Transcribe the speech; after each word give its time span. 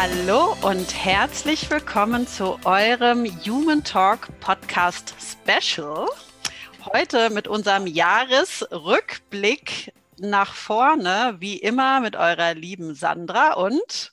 Hallo 0.00 0.56
und 0.62 0.94
herzlich 0.94 1.68
willkommen 1.70 2.28
zu 2.28 2.56
eurem 2.64 3.24
Human 3.44 3.82
Talk 3.82 4.28
Podcast 4.38 5.12
Special. 5.18 6.06
Heute 6.84 7.30
mit 7.30 7.48
unserem 7.48 7.88
Jahresrückblick 7.88 9.92
nach 10.20 10.54
vorne, 10.54 11.34
wie 11.40 11.56
immer 11.56 11.98
mit 11.98 12.14
eurer 12.14 12.54
lieben 12.54 12.94
Sandra 12.94 13.54
und 13.54 14.12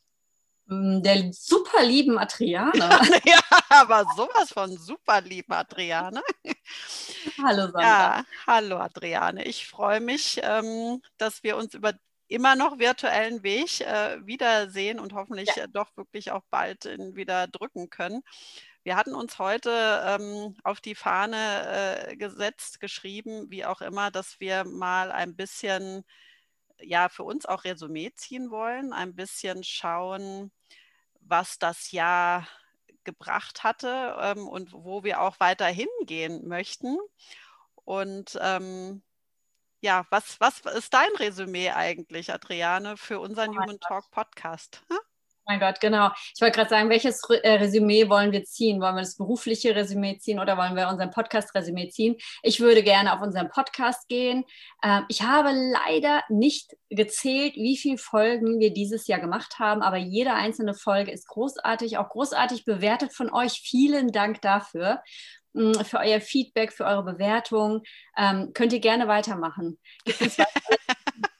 mm, 0.66 1.04
der 1.04 1.32
super 1.32 1.84
lieben 1.84 2.18
Adriane. 2.18 2.72
ja, 3.24 3.40
aber 3.70 4.08
sowas 4.18 4.52
von 4.52 4.76
super 4.78 5.22
lieben 5.22 5.54
Adriane. 5.54 6.24
Hallo 7.44 7.68
Sandra. 7.68 7.82
Ja, 7.82 8.26
hallo 8.48 8.78
Adriane. 8.78 9.46
Ich 9.46 9.68
freue 9.68 10.00
mich, 10.00 10.42
ähm, 10.42 11.04
dass 11.20 11.44
wir 11.44 11.58
uns 11.58 11.76
über 11.76 11.94
immer 12.28 12.56
noch 12.56 12.80
virtuellen 12.80 13.44
Weg 13.44 13.82
äh, 13.82 14.26
wiedersehen 14.26 15.00
und 15.00 15.14
hoffentlich 15.14 15.50
ja. 15.56 15.64
äh, 15.64 15.68
doch 15.70 15.96
wirklich 15.96 16.32
auch 16.32 16.44
bald 16.50 16.86
in, 16.86 17.16
wieder 17.16 17.48
drücken 17.48 17.90
können. 17.90 18.24
Wir 18.84 18.96
hatten 18.96 19.16
uns 19.16 19.40
heute 19.40 20.04
ähm, 20.06 20.56
auf 20.64 20.80
die 20.80 20.96
Fahne 20.96 22.08
äh, 22.08 22.16
gesetzt, 22.18 22.80
geschrieben, 22.80 23.50
wie 23.50 23.66
auch 23.66 23.82
immer, 23.82 24.12
dass 24.12 24.40
wir 24.40 24.64
mal 24.64 25.12
ein 25.12 25.36
bisschen, 25.36 26.06
ja, 26.80 27.10
für 27.10 27.24
uns 27.24 27.46
auch 27.46 27.64
Resümee 27.64 28.12
ziehen 28.14 28.52
wollen, 28.52 28.94
ein 28.94 29.16
bisschen 29.16 29.64
schauen, 29.64 30.52
was 31.22 31.58
das 31.58 31.92
Jahr 31.92 32.48
gebracht 33.04 33.64
hatte 33.64 34.16
ähm, 34.20 34.48
und 34.48 34.74
wo 34.74 35.04
wir 35.04 35.22
auch 35.22 35.40
weiter 35.40 35.68
hingehen 35.68 36.48
möchten. 36.48 36.98
Und 37.86 38.38
ähm, 38.42 39.04
ja, 39.86 40.04
was, 40.10 40.40
was 40.40 40.62
ist 40.76 40.94
dein 40.96 41.12
Resümee 41.20 41.70
eigentlich, 41.70 42.34
Adriane, 42.34 42.98
für 42.98 43.20
unseren 43.20 43.52
oh 43.52 43.62
Human 43.62 43.80
Talk 43.80 44.10
Podcast? 44.10 44.82
Hm? 44.90 44.98
Mein 45.48 45.60
Gott, 45.60 45.80
genau. 45.80 46.10
Ich 46.34 46.42
wollte 46.42 46.56
gerade 46.56 46.72
sagen, 46.72 46.90
welches 46.90 47.22
äh, 47.30 47.52
Resümee 47.52 48.10
wollen 48.10 48.32
wir 48.32 48.44
ziehen? 48.46 48.82
Wollen 48.82 48.96
wir 48.96 49.04
das 49.04 49.16
berufliche 49.16 49.76
Resümee 49.76 50.18
ziehen 50.18 50.40
oder 50.40 50.58
wollen 50.58 50.76
wir 50.76 50.88
unseren 50.88 51.12
Podcast-Resümee 51.12 51.90
ziehen? 51.90 52.16
Ich 52.42 52.62
würde 52.62 52.82
gerne 52.82 53.14
auf 53.14 53.22
unseren 53.22 53.50
Podcast 53.50 54.08
gehen. 54.08 54.44
Ähm, 54.84 55.06
ich 55.08 55.22
habe 55.22 55.52
leider 55.52 56.24
nicht 56.30 56.76
gezählt, 56.90 57.54
wie 57.54 57.78
viele 57.78 58.00
Folgen 58.00 58.60
wir 58.60 58.74
dieses 58.74 59.06
Jahr 59.06 59.20
gemacht 59.20 59.60
haben, 59.60 59.84
aber 59.84 59.98
jede 59.98 60.34
einzelne 60.34 60.74
Folge 60.74 61.12
ist 61.12 61.28
großartig, 61.28 62.00
auch 62.00 62.10
großartig 62.10 62.66
bewertet 62.66 63.14
von 63.14 63.32
euch. 63.32 63.62
Vielen 63.64 64.12
Dank 64.12 64.42
dafür 64.42 65.04
für 65.84 66.00
euer 66.00 66.22
Feedback, 66.22 66.74
für 66.74 66.86
eure 66.86 67.04
Bewertung. 67.04 67.84
Ähm, 68.18 68.52
könnt 68.54 68.74
ihr 68.74 68.80
gerne 68.80 69.08
weitermachen. 69.08 69.80
Gebt 70.04 70.22
uns 70.22 70.38
weiter, 70.38 70.60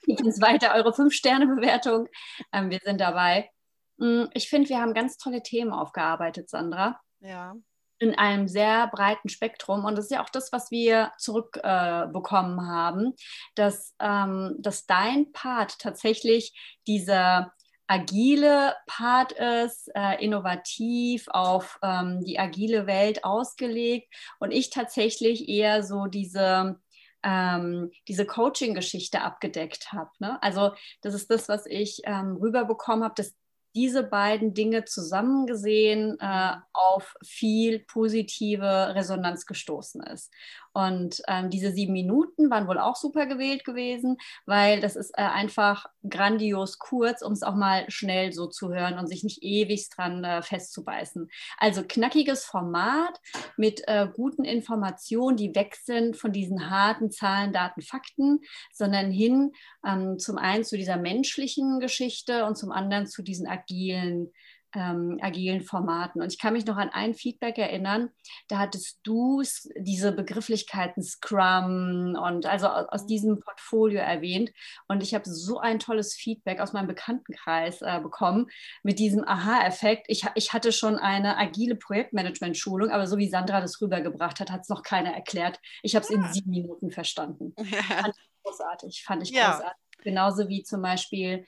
uns 0.26 0.42
weiter 0.42 0.76
eure 0.76 0.94
Fünf-Sterne-Bewertung. 0.94 2.08
Ähm, 2.54 2.70
wir 2.70 2.80
sind 2.84 3.02
dabei. 3.02 3.50
Mm, 3.98 4.26
ich 4.34 4.50
finde, 4.50 4.70
wir 4.70 4.80
haben 4.80 4.94
ganz 4.94 5.18
tolle 5.18 5.44
Themen 5.44 5.72
aufgearbeitet, 5.72 6.50
Sandra. 6.50 7.00
Ja. 7.20 7.56
In 8.00 8.18
einem 8.18 8.48
sehr 8.48 8.88
breiten 8.88 9.30
Spektrum. 9.30 9.86
Und 9.86 9.98
das 9.98 10.06
ist 10.06 10.12
ja 10.12 10.24
auch 10.24 10.30
das, 10.30 10.52
was 10.52 10.70
wir 10.70 11.12
zurückbekommen 11.18 12.60
äh, 12.60 12.62
haben, 12.62 13.14
dass, 13.56 13.96
ähm, 14.00 14.56
dass 14.60 14.86
dein 14.86 15.32
Part 15.32 15.80
tatsächlich 15.80 16.54
dieser 16.88 17.54
agile 17.88 18.76
Part 18.88 19.34
ist, 19.34 19.90
äh, 19.96 20.24
innovativ 20.24 21.28
auf 21.30 21.80
ähm, 21.84 22.24
die 22.24 22.40
agile 22.40 22.88
Welt 22.88 23.24
ausgelegt 23.24 24.14
und 24.40 24.52
ich 24.52 24.70
tatsächlich 24.70 25.48
eher 25.50 25.84
so 25.84 26.06
diese 26.06 26.80
ähm, 27.24 27.92
diese 28.08 28.26
Coaching-Geschichte 28.26 29.22
abgedeckt 29.22 29.92
habe. 29.92 30.12
Ne? 30.20 30.42
Also 30.44 30.74
das 31.02 31.16
ist 31.16 31.32
das, 31.32 31.50
was 31.50 31.66
ich 31.66 32.02
ähm, 32.06 32.38
rüberbekommen 32.40 33.04
habe, 33.04 33.16
dass 33.18 33.34
diese 33.76 34.04
beiden 34.04 34.54
Dinge 34.54 34.86
zusammengesehen 34.86 36.18
äh, 36.22 36.54
auf 36.72 37.14
viel 37.24 37.80
positive 37.80 38.96
Resonanz 38.96 39.46
gestoßen 39.46 40.02
ist. 40.04 40.32
Und 40.72 41.22
ähm, 41.28 41.50
diese 41.50 41.72
sieben 41.72 41.92
Minuten 41.92 42.50
waren 42.50 42.68
wohl 42.68 42.80
auch 42.80 42.96
super 42.96 43.26
gewählt 43.26 43.66
gewesen, 43.66 44.18
weil 44.46 44.80
das 44.80 44.96
ist 44.96 45.12
äh, 45.18 45.24
einfach 45.24 45.88
grandios 46.10 46.80
kurz, 46.80 47.22
um 47.22 47.34
es 47.34 47.44
auch 47.44 47.56
mal 47.56 47.86
schnell 47.90 48.34
so 48.34 48.48
zu 48.48 48.74
hören 48.74 48.98
und 48.98 49.08
sich 49.08 49.24
nicht 49.24 49.44
ewig 49.44 49.90
dran 49.90 50.24
äh, 50.24 50.42
festzubeißen. 50.42 51.30
Also 51.58 51.84
knackiges 51.88 52.46
Format 52.46 53.20
mit 53.58 53.84
äh, 53.88 54.08
guten 54.14 54.44
Informationen, 54.44 55.38
die 55.38 55.56
weg 55.56 55.76
sind 55.76 56.18
von 56.18 56.32
diesen 56.32 56.70
harten 56.70 57.12
Zahlen, 57.12 57.54
Daten, 57.54 57.82
Fakten, 57.82 58.42
sondern 58.74 59.12
hin 59.12 59.52
ähm, 59.86 60.20
zum 60.20 60.38
einen 60.38 60.64
zu 60.64 60.78
dieser 60.78 60.98
menschlichen 60.98 61.80
Geschichte 61.80 62.46
und 62.46 62.58
zum 62.58 62.72
anderen 62.72 63.08
zu 63.08 63.22
diesen 63.22 63.48
agilen 63.48 64.32
ähm, 64.76 65.20
agilen 65.22 65.62
Formaten. 65.62 66.22
Und 66.22 66.32
ich 66.32 66.40
kann 66.40 66.54
mich 66.54 66.66
noch 66.66 66.78
an 66.78 66.90
ein 66.90 67.14
Feedback 67.14 67.58
erinnern, 67.58 68.10
da 68.48 68.60
hattest 68.60 69.00
du 69.04 69.42
diese 69.78 70.12
Begrifflichkeiten 70.12 71.04
Scrum 71.04 72.18
und 72.22 72.46
also 72.46 72.68
aus 72.68 73.04
mhm. 73.04 73.08
diesem 73.08 73.40
Portfolio 73.40 74.00
erwähnt. 74.00 74.52
Und 74.88 75.04
ich 75.04 75.14
habe 75.14 75.30
so 75.30 75.60
ein 75.60 75.80
tolles 75.80 76.14
Feedback 76.14 76.60
aus 76.60 76.74
meinem 76.74 76.88
Bekanntenkreis 76.88 77.82
äh, 77.82 78.00
bekommen 78.02 78.48
mit 78.84 79.00
diesem 79.00 79.28
Aha-Effekt. 79.28 80.06
Ich, 80.08 80.26
ich 80.36 80.54
hatte 80.54 80.72
schon 80.72 80.98
eine 80.98 81.38
agile 81.38 81.76
Projektmanagement-Schulung, 81.76 82.90
aber 82.90 83.08
so 83.08 83.18
wie 83.18 83.30
Sandra 83.30 83.62
das 83.62 83.82
rübergebracht 83.82 84.40
hat, 84.40 84.52
hat 84.52 84.62
es 84.62 84.70
noch 84.70 84.84
keiner 84.84 85.14
erklärt. 85.14 85.60
Ich 85.84 85.96
habe 85.96 86.04
es 86.04 86.10
ja. 86.10 86.18
in 86.18 86.24
ah. 86.24 86.34
sieben 86.34 86.52
Minuten 86.52 86.92
verstanden. 86.92 87.54
Fand 87.58 88.16
ich 88.16 88.30
großartig, 88.44 89.04
fand 89.04 89.24
ich 89.24 89.30
ja. 89.32 89.52
großartig. 89.52 89.82
Genauso 90.04 90.50
wie 90.50 90.64
zum 90.64 90.82
Beispiel 90.82 91.46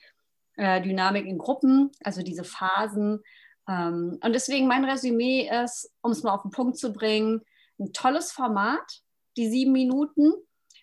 äh, 0.58 0.82
Dynamik 0.82 1.26
in 1.26 1.38
Gruppen, 1.38 1.90
also 2.02 2.22
diese 2.22 2.44
Phasen. 2.44 3.22
Ähm, 3.68 4.18
und 4.22 4.32
deswegen 4.32 4.66
mein 4.66 4.84
Resümee 4.84 5.48
ist, 5.64 5.90
um 6.02 6.12
es 6.12 6.22
mal 6.22 6.34
auf 6.34 6.42
den 6.42 6.50
Punkt 6.50 6.76
zu 6.76 6.92
bringen, 6.92 7.42
ein 7.78 7.92
tolles 7.92 8.32
Format, 8.32 9.02
die 9.36 9.48
sieben 9.48 9.72
Minuten, 9.72 10.32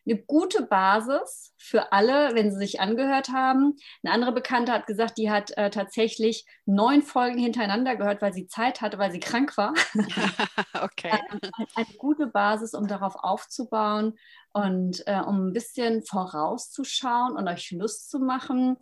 eine 0.08 0.22
gute 0.22 0.63
Basis 0.63 1.53
für 1.58 1.91
alle, 1.91 2.36
wenn 2.36 2.52
sie 2.52 2.58
sich 2.58 2.80
angehört 2.80 3.30
haben. 3.30 3.75
Eine 4.03 4.13
andere 4.13 4.31
Bekannte 4.34 4.72
hat 4.72 4.86
gesagt, 4.86 5.18
die 5.18 5.31
hat 5.31 5.52
äh, 5.58 5.72
tatsächlich 5.72 6.46
neun 6.66 7.02
Folgen 7.02 7.40
hintereinander 7.40 7.96
gehört, 7.96 8.22
weil 8.22 8.34
sie 8.34 8.47
Zeit 8.47 8.81
hatte, 8.81 9.00
weil 9.00 9.12
sie 9.12 9.19
krank 9.19 9.57
war. 9.57 9.74
okay. 10.81 11.12
Ähm, 11.12 11.40
eine, 11.57 11.68
eine, 11.75 11.97
gute 11.97 12.28
Basis, 12.28 12.75
um 12.75 12.88
darauf 12.88 13.16
aufzubauen 13.16 14.13
und 14.53 15.03
äh, 15.07 15.19
um 15.19 15.47
ein 15.47 15.53
bisschen 15.53 16.03
vorauszuschauen 16.03 17.36
und 17.36 17.47
euch 17.47 17.72
Lust 17.72 18.12
zu 18.12 18.19
machen, 18.19 18.78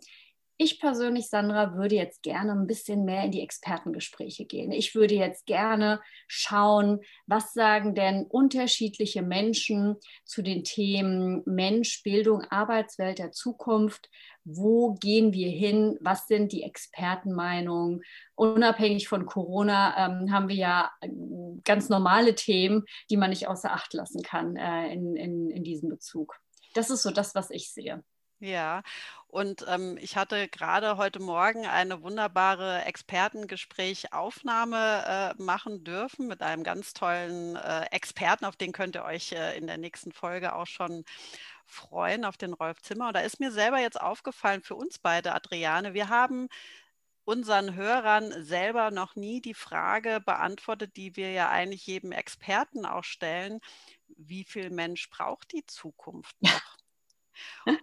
ich 0.56 0.78
persönlich, 0.78 1.28
Sandra, 1.28 1.74
würde 1.74 1.96
jetzt 1.96 2.22
gerne 2.22 2.52
ein 2.52 2.68
bisschen 2.68 3.04
mehr 3.04 3.24
in 3.24 3.32
die 3.32 3.40
Expertengespräche 3.40 4.44
gehen. 4.44 4.70
Ich 4.70 4.94
würde 4.94 5.14
jetzt 5.14 5.46
gerne 5.46 6.00
schauen, 6.28 7.00
was 7.26 7.52
sagen 7.52 7.94
denn 7.94 8.24
unterschiedliche 8.26 9.22
Menschen 9.22 9.96
zu 10.24 10.42
den 10.42 10.62
Themen 10.62 11.42
Mensch, 11.44 12.02
Bildung, 12.04 12.42
Arbeitswelt 12.42 13.18
der 13.18 13.32
Zukunft. 13.32 14.08
Wo 14.44 14.94
gehen 14.94 15.32
wir 15.32 15.50
hin? 15.50 15.98
Was 16.00 16.28
sind 16.28 16.52
die 16.52 16.62
Expertenmeinungen? 16.62 18.02
Unabhängig 18.36 19.08
von 19.08 19.26
Corona 19.26 20.06
ähm, 20.06 20.32
haben 20.32 20.48
wir 20.48 20.56
ja 20.56 20.92
äh, 21.00 21.08
ganz 21.64 21.88
normale 21.88 22.36
Themen, 22.36 22.84
die 23.10 23.16
man 23.16 23.30
nicht 23.30 23.48
außer 23.48 23.72
Acht 23.72 23.92
lassen 23.92 24.22
kann 24.22 24.56
äh, 24.56 24.92
in, 24.92 25.16
in, 25.16 25.50
in 25.50 25.64
diesem 25.64 25.88
Bezug. 25.88 26.38
Das 26.74 26.90
ist 26.90 27.02
so 27.02 27.10
das, 27.10 27.34
was 27.34 27.50
ich 27.50 27.72
sehe. 27.72 28.04
Ja, 28.40 28.82
und 29.28 29.64
ähm, 29.68 29.96
ich 30.00 30.16
hatte 30.16 30.48
gerade 30.48 30.96
heute 30.98 31.18
Morgen 31.20 31.66
eine 31.66 32.02
wunderbare 32.02 32.84
Expertengespräch-Aufnahme 32.84 35.34
äh, 35.38 35.42
machen 35.42 35.82
dürfen 35.84 36.26
mit 36.26 36.42
einem 36.42 36.62
ganz 36.62 36.92
tollen 36.92 37.56
äh, 37.56 37.86
Experten, 37.90 38.44
auf 38.44 38.56
den 38.56 38.72
könnt 38.72 38.96
ihr 38.96 39.04
euch 39.04 39.32
äh, 39.32 39.56
in 39.56 39.66
der 39.66 39.78
nächsten 39.78 40.12
Folge 40.12 40.54
auch 40.54 40.66
schon 40.66 41.04
freuen, 41.66 42.24
auf 42.24 42.36
den 42.36 42.52
Rolf 42.52 42.82
Zimmer. 42.82 43.08
Und 43.08 43.14
da 43.16 43.20
ist 43.20 43.40
mir 43.40 43.50
selber 43.52 43.78
jetzt 43.80 44.00
aufgefallen, 44.00 44.62
für 44.62 44.74
uns 44.76 44.98
beide, 44.98 45.34
Adriane, 45.34 45.94
wir 45.94 46.08
haben 46.10 46.48
unseren 47.24 47.74
Hörern 47.74 48.32
selber 48.44 48.90
noch 48.90 49.16
nie 49.16 49.40
die 49.40 49.54
Frage 49.54 50.20
beantwortet, 50.24 50.96
die 50.96 51.16
wir 51.16 51.32
ja 51.32 51.48
eigentlich 51.50 51.86
jedem 51.86 52.12
Experten 52.12 52.84
auch 52.86 53.04
stellen, 53.04 53.60
wie 54.08 54.44
viel 54.44 54.70
Mensch 54.70 55.08
braucht 55.10 55.52
die 55.52 55.64
Zukunft 55.66 56.36
noch? 56.42 56.83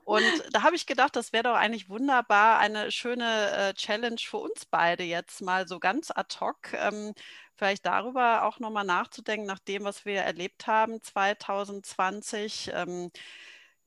Und 0.03 0.23
da 0.51 0.63
habe 0.63 0.75
ich 0.75 0.85
gedacht, 0.85 1.15
das 1.15 1.33
wäre 1.33 1.43
doch 1.43 1.55
eigentlich 1.55 1.89
wunderbar, 1.89 2.59
eine 2.59 2.91
schöne 2.91 3.51
äh, 3.51 3.73
Challenge 3.73 4.19
für 4.19 4.37
uns 4.37 4.65
beide 4.65 5.03
jetzt 5.03 5.41
mal 5.41 5.67
so 5.67 5.79
ganz 5.79 6.11
ad 6.11 6.37
hoc. 6.39 6.73
Ähm, 6.73 7.13
vielleicht 7.55 7.85
darüber 7.85 8.43
auch 8.43 8.59
nochmal 8.59 8.85
nachzudenken, 8.85 9.45
nach 9.47 9.59
dem, 9.59 9.83
was 9.83 10.05
wir 10.05 10.21
erlebt 10.21 10.67
haben 10.67 11.01
2020. 11.01 12.71
Ähm, 12.73 13.11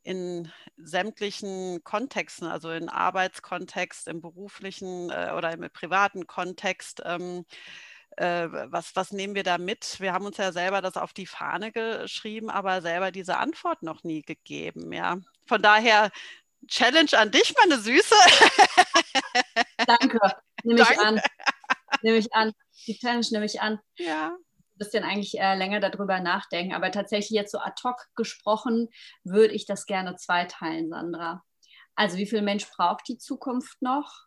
in 0.05 0.53
sämtlichen 0.77 1.83
Kontexten, 1.83 2.47
also 2.47 2.71
in 2.71 2.89
Arbeitskontext, 2.89 4.07
im 4.09 4.21
beruflichen 4.21 5.11
äh, 5.11 5.33
oder 5.37 5.53
im 5.53 5.69
privaten 5.73 6.27
Kontext. 6.27 7.03
Ähm, 7.07 7.47
äh, 8.17 8.49
was, 8.71 8.95
was 8.97 9.13
nehmen 9.13 9.35
wir 9.35 9.43
da 9.43 9.59
mit? 9.59 10.01
Wir 10.01 10.13
haben 10.13 10.27
uns 10.27 10.37
ja 10.37 10.53
selber 10.53 10.83
das 10.83 10.97
auf 10.97 11.13
die 11.13 11.27
Fahne 11.27 11.73
geschrieben, 11.73 12.51
aber 12.51 12.83
selber 12.83 13.11
diese 13.11 13.39
Antwort 13.39 13.83
noch 13.83 14.05
nie 14.05 14.23
gegeben. 14.23 14.93
Ja. 14.93 15.19
Von 15.47 15.63
daher 15.63 16.11
Challenge 16.69 17.11
an 17.13 17.31
dich, 17.31 17.55
meine 17.59 17.79
Süße. 17.81 18.15
Danke, 19.87 20.19
nehme 20.63 20.81
ich 20.81 20.99
an. 20.99 21.21
nehme 22.03 22.17
ich 22.17 22.33
an. 22.33 22.53
Die 22.87 22.99
Challenge 22.99 23.27
nehme 23.31 23.45
ich 23.45 23.61
an. 23.61 23.79
Ja. 23.99 24.29
Ein 24.29 24.79
bisschen 24.79 25.05
eigentlich 25.05 25.39
äh, 25.39 25.55
länger 25.55 25.81
darüber 25.81 26.21
nachdenken. 26.21 26.75
Aber 26.75 26.91
tatsächlich 26.91 27.31
jetzt 27.31 27.53
so 27.53 27.59
ad 27.59 27.81
hoc 27.85 28.09
gesprochen, 28.17 28.89
würde 29.23 29.55
ich 29.55 29.67
das 29.67 29.87
gerne 29.87 30.17
zweiteilen, 30.17 30.91
Sandra. 30.91 31.45
Also 31.95 32.17
wie 32.17 32.27
viel 32.27 32.43
Mensch 32.43 32.69
braucht 32.71 33.07
die 33.09 33.19
Zukunft 33.19 33.81
noch? 33.83 34.25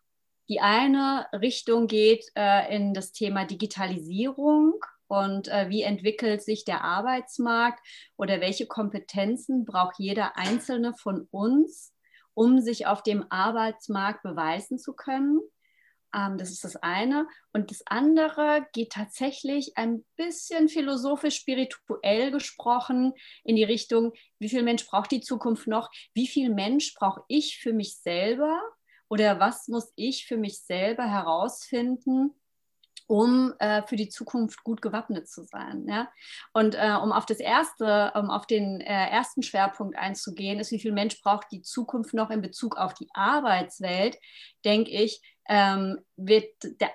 Die 0.48 0.60
eine 0.60 1.26
Richtung 1.32 1.86
geht 1.86 2.24
äh, 2.34 2.74
in 2.74 2.94
das 2.94 3.12
Thema 3.12 3.44
Digitalisierung 3.44 4.80
und 5.08 5.48
äh, 5.48 5.68
wie 5.68 5.82
entwickelt 5.82 6.42
sich 6.42 6.64
der 6.64 6.84
Arbeitsmarkt 6.84 7.80
oder 8.16 8.40
welche 8.40 8.66
Kompetenzen 8.66 9.64
braucht 9.64 9.96
jeder 9.98 10.36
Einzelne 10.36 10.94
von 10.94 11.26
uns, 11.30 11.94
um 12.34 12.60
sich 12.60 12.86
auf 12.86 13.02
dem 13.02 13.24
Arbeitsmarkt 13.30 14.22
beweisen 14.22 14.78
zu 14.78 14.92
können. 14.92 15.40
Ähm, 16.14 16.38
das 16.38 16.50
ist 16.50 16.62
das 16.62 16.76
eine. 16.76 17.26
Und 17.52 17.70
das 17.70 17.82
andere 17.86 18.66
geht 18.72 18.92
tatsächlich 18.92 19.76
ein 19.76 20.04
bisschen 20.16 20.68
philosophisch-spirituell 20.68 22.30
gesprochen 22.30 23.14
in 23.44 23.56
die 23.56 23.64
Richtung, 23.64 24.12
wie 24.38 24.48
viel 24.48 24.62
Mensch 24.62 24.86
braucht 24.86 25.10
die 25.10 25.20
Zukunft 25.20 25.66
noch? 25.66 25.90
Wie 26.14 26.26
viel 26.26 26.50
Mensch 26.50 26.94
brauche 26.94 27.22
ich 27.28 27.58
für 27.58 27.72
mich 27.72 27.96
selber? 27.96 28.60
Oder 29.08 29.40
was 29.40 29.68
muss 29.68 29.92
ich 29.96 30.26
für 30.26 30.36
mich 30.36 30.60
selber 30.60 31.04
herausfinden, 31.04 32.34
um 33.08 33.54
äh, 33.58 33.82
für 33.86 33.96
die 33.96 34.10
Zukunft 34.10 34.62
gut 34.62 34.82
gewappnet 34.82 35.28
zu 35.28 35.42
sein. 35.42 35.86
Ja? 35.88 36.08
Und 36.52 36.74
äh, 36.74 36.94
um 37.02 37.10
auf 37.10 37.24
das 37.24 37.40
erste, 37.40 38.12
um 38.14 38.30
auf 38.30 38.46
den 38.46 38.82
äh, 38.82 39.08
ersten 39.08 39.42
Schwerpunkt 39.42 39.96
einzugehen, 39.96 40.60
ist, 40.60 40.70
wie 40.72 40.78
viel 40.78 40.92
Mensch 40.92 41.20
braucht 41.22 41.46
die 41.50 41.62
Zukunft 41.62 42.12
noch 42.12 42.28
in 42.30 42.42
Bezug 42.42 42.76
auf 42.76 42.92
die 42.92 43.08
Arbeitswelt, 43.14 44.18
denke 44.64 44.90
ich, 44.90 45.22
ähm, 45.48 45.98
wird 46.16 46.44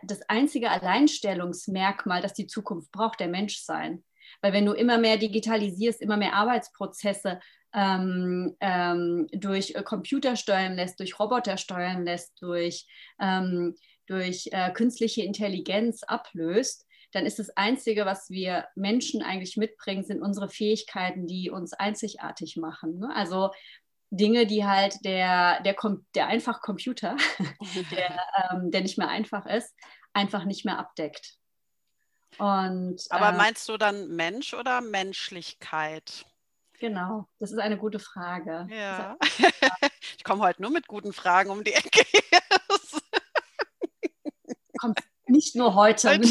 das 0.04 0.21
einzige 0.30 0.69
Alleinstellungsmerkmal, 0.69 2.21
das 2.21 2.33
die 2.33 2.45
Zukunft 2.45 2.92
braucht, 2.92 3.19
der 3.19 3.27
Mensch 3.27 3.57
sein. 3.63 4.04
Weil 4.42 4.54
wenn 4.54 4.68
du 4.68 4.74
immer 4.74 5.00
mehr 5.00 5.18
digitalisierst, 5.18 6.00
immer 6.00 6.18
mehr 6.18 6.33
Arbeitsprozesse 6.33 7.39
ähm, 7.74 8.56
ähm, 8.60 9.27
durch 9.31 9.74
Computer 9.83 10.36
steuern 10.36 10.75
lässt, 10.75 11.00
durch 11.00 11.18
Roboter 11.19 11.57
steuern 11.57 12.06
lässt, 12.06 12.39
durch 12.39 12.86
ähm, 13.19 13.74
durch 14.08 14.50
äh, 14.52 14.72
künstliche 14.72 15.24
Intelligenz 15.24 16.04
ablöst, 16.04 16.86
dann 17.12 17.26
ist 17.26 17.40
das 17.40 17.50
Einzige, 17.52 18.06
was 18.06 18.30
wir 18.30 18.66
Menschen 18.76 19.22
eigentlich 19.22 19.56
mitbringen, 19.56 20.04
sind 20.04 20.22
unsere 20.22 20.50
Fähigkeiten, 20.50 21.28
die 21.28 21.50
uns 21.50 21.74
einzigartig 21.74 22.58
machen. 22.58 23.00
Ne? 23.00 23.16
Also 23.16 23.52
Dinge, 24.10 24.46
die 24.46 24.66
halt 24.66 25.04
der, 25.06 25.62
der, 25.62 25.76
der 26.16 26.28
einfach 26.28 26.62
Computer, 26.62 27.16
der, 27.92 28.20
ähm, 28.52 28.72
der 28.72 28.82
nicht 28.82 28.98
mehr 28.98 29.10
einfach 29.10 29.46
ist, 29.46 29.74
einfach 30.14 30.46
nicht 30.46 30.66
mehr 30.66 30.80
abdeckt. 30.80 31.38
Und, 32.38 33.02
Aber 33.10 33.30
äh, 33.30 33.38
meinst 33.38 33.70
du 33.70 33.78
dann 33.78 34.08
Mensch 34.16 34.54
oder 34.54 34.82
Menschlichkeit? 34.82 36.26
Genau, 36.80 37.28
das 37.40 37.52
ist 37.52 37.60
eine 37.60 37.78
gute 37.78 38.00
Frage. 38.00 38.68
Ja. 38.70 39.18
ich 40.18 40.24
komme 40.24 40.44
heute 40.44 40.62
nur 40.62 40.72
mit 40.72 40.88
guten 40.88 41.14
Fragen 41.14 41.50
um 41.50 41.64
die 41.64 41.74
Ecke 41.74 42.06
nicht 45.34 45.56
nur 45.56 45.76
heute, 45.76 46.22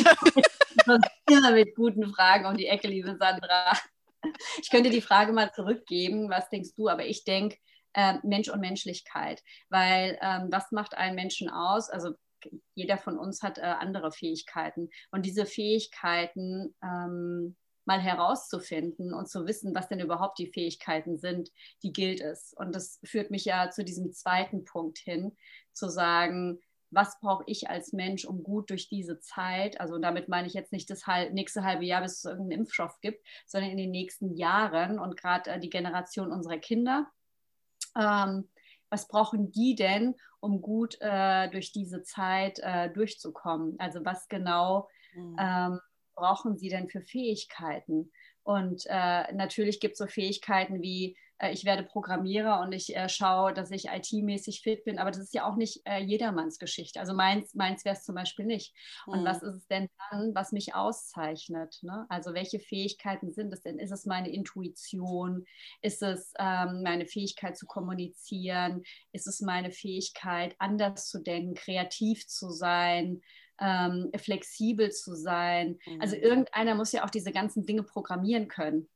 sondern 0.87 1.03
immer 1.31 1.53
mit 1.53 1.75
guten 1.75 2.07
Fragen 2.15 2.47
um 2.47 2.57
die 2.57 2.67
Ecke, 2.67 2.89
liebe 2.89 3.17
Sandra. 3.17 3.77
Ich 4.63 4.71
könnte 4.71 4.91
die 4.91 5.03
Frage 5.03 5.33
mal 5.33 5.53
zurückgeben, 5.53 6.31
was 6.31 6.49
denkst 6.49 6.71
du? 6.77 6.89
Aber 6.89 7.05
ich 7.05 7.25
denke, 7.25 7.59
äh, 7.95 8.15
Mensch 8.23 8.49
und 8.49 8.61
Menschlichkeit. 8.61 9.43
Weil 9.69 10.19
ähm, 10.23 10.49
was 10.51 10.71
macht 10.71 10.97
einen 10.97 11.17
Menschen 11.17 11.51
aus? 11.51 11.91
Also 11.91 12.15
jeder 12.75 12.99
von 12.99 13.19
uns 13.19 13.43
hat 13.43 13.59
äh, 13.59 13.63
andere 13.63 14.13
Fähigkeiten. 14.13 14.91
Und 15.11 15.27
diese 15.27 15.45
Fähigkeiten 15.45 16.75
ähm, 16.83 17.57
mal 17.85 18.01
herauszufinden 18.01 19.13
und 19.13 19.29
zu 19.29 19.47
wissen, 19.47 19.75
was 19.75 19.89
denn 19.89 19.99
überhaupt 19.99 20.39
die 20.39 20.53
Fähigkeiten 20.53 21.19
sind, 21.19 21.51
die 21.83 21.93
gilt 21.93 22.21
es. 22.21 22.55
Und 22.57 22.75
das 22.75 23.01
führt 23.05 23.33
mich 23.33 23.45
ja 23.45 23.71
zu 23.71 23.85
diesem 23.85 24.13
zweiten 24.13 24.65
Punkt 24.65 24.99
hin, 24.99 25.37
zu 25.73 25.89
sagen, 25.89 26.61
was 26.93 27.19
brauche 27.21 27.45
ich 27.47 27.71
als 27.71 27.93
Mensch, 27.93 28.25
um 28.25 28.43
gut 28.43 28.71
durch 28.71 28.89
diese 28.89 29.19
Zeit, 29.19 29.81
also 29.81 29.99
damit 29.99 30.29
meine 30.29 30.47
ich 30.47 30.55
jetzt 30.55 30.73
nicht 30.73 30.91
das 30.91 31.05
nächste 31.33 31.65
halbe 31.65 31.85
Jahr, 31.85 32.03
bis 32.03 32.19
es 32.19 32.25
irgendeinen 32.25 32.61
Impfstoff 32.61 33.01
gibt, 33.01 33.27
sondern 33.47 33.71
in 33.71 33.79
den 33.79 33.91
nächsten 33.91 34.35
Jahren 34.37 34.99
und 34.99 35.17
gerade 35.17 35.51
äh, 35.51 35.59
die 35.59 35.71
Generation 35.71 36.31
unserer 36.31 36.59
Kinder. 36.59 37.11
Ähm, 37.97 38.49
was 38.91 39.09
brauchen 39.09 39.51
die 39.51 39.75
denn, 39.75 40.15
um 40.41 40.61
gut 40.61 40.99
äh, 41.01 41.49
durch 41.49 41.73
diese 41.73 42.03
Zeit 42.03 42.59
äh, 42.59 42.91
durchzukommen? 42.91 43.77
Also 43.79 44.05
was 44.05 44.29
genau 44.29 44.89
mhm. 45.15 45.37
ähm, 45.39 45.81
brauchen 46.15 46.57
sie 46.57 46.69
denn 46.69 46.89
für 46.89 47.03
Fähigkeiten? 47.03 48.11
Und 48.43 48.85
äh, 48.87 49.33
natürlich 49.33 49.81
gibt 49.81 49.93
es 49.93 49.99
so 49.99 50.07
Fähigkeiten 50.07 50.83
wie 50.83 51.17
äh, 51.43 51.53
ich 51.53 51.65
werde 51.65 51.83
Programmierer 51.83 52.61
und 52.61 52.73
ich 52.73 52.95
äh, 52.97 53.09
schaue, 53.09 53.53
dass 53.53 53.71
ich 53.71 53.87
IT-mäßig 53.87 54.63
fit 54.63 54.85
bin. 54.85 54.99
Aber 54.99 55.11
das 55.11 55.21
ist 55.21 55.35
ja 55.35 55.45
auch 55.45 55.57
nicht 55.57 55.83
äh, 55.85 55.99
jedermanns 55.99 56.59
Geschichte. 56.59 57.01
Also 57.01 57.15
meins, 57.15 57.55
meins 57.55 57.85
wäre 57.85 57.97
es 57.97 58.05
zum 58.05 58.15
Beispiel 58.15 58.47
nicht. 58.47 58.75
Und 59.07 59.23
mhm. 59.23 59.25
was 59.25 59.43
ist 59.43 59.57
es 59.57 59.67
denn 59.67 59.89
dann, 60.11 60.35
was 60.35 60.53
mich 60.53 60.75
auszeichnet? 60.75 61.79
Ne? 61.83 62.07
Also 62.09 62.33
welche 62.33 62.61
Fähigkeiten 62.61 63.33
sind 63.33 63.53
es 63.53 63.63
denn? 63.63 63.79
Ist 63.79 63.91
es 63.91 64.07
meine 64.07 64.31
Intuition? 64.31 65.45
Ist 65.83 66.03
es 66.03 66.33
ähm, 66.39 66.83
meine 66.83 67.07
Fähigkeit 67.07 67.57
zu 67.57 67.67
kommunizieren? 67.67 68.83
Ist 69.13 69.27
es 69.27 69.41
meine 69.41 69.73
Fähigkeit, 69.73 70.55
anders 70.59 71.09
zu 71.09 71.21
denken, 71.21 71.55
kreativ 71.55 72.27
zu 72.27 72.51
sein? 72.51 73.21
Ähm, 73.65 74.11
flexibel 74.17 74.91
zu 74.91 75.15
sein. 75.15 75.79
Also 75.85 75.91
mhm. 75.95 76.01
Also 76.01 76.17
irgendeiner 76.17 76.75
muss 76.75 76.91
ja 76.91 77.05
auch 77.05 77.11
diese 77.11 77.31
ganzen 77.31 77.65
Dinge 77.65 77.85
programmieren 77.85 78.49
können. 78.49 78.89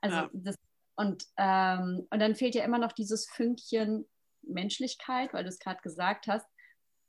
Also 0.00 0.16
ja. 0.16 0.30
das 0.32 0.56
und, 0.96 1.24
ähm, 1.36 2.08
und 2.10 2.18
dann 2.18 2.34
fehlt 2.34 2.56
ja 2.56 2.64
immer 2.64 2.78
noch 2.78 2.92
dieses 2.92 3.28
Fünkchen 3.28 4.08
Menschlichkeit, 4.42 5.32
weil 5.32 5.44
du 5.44 5.48
es 5.48 5.60
gerade 5.60 5.80
gesagt 5.80 6.26
hast, 6.26 6.46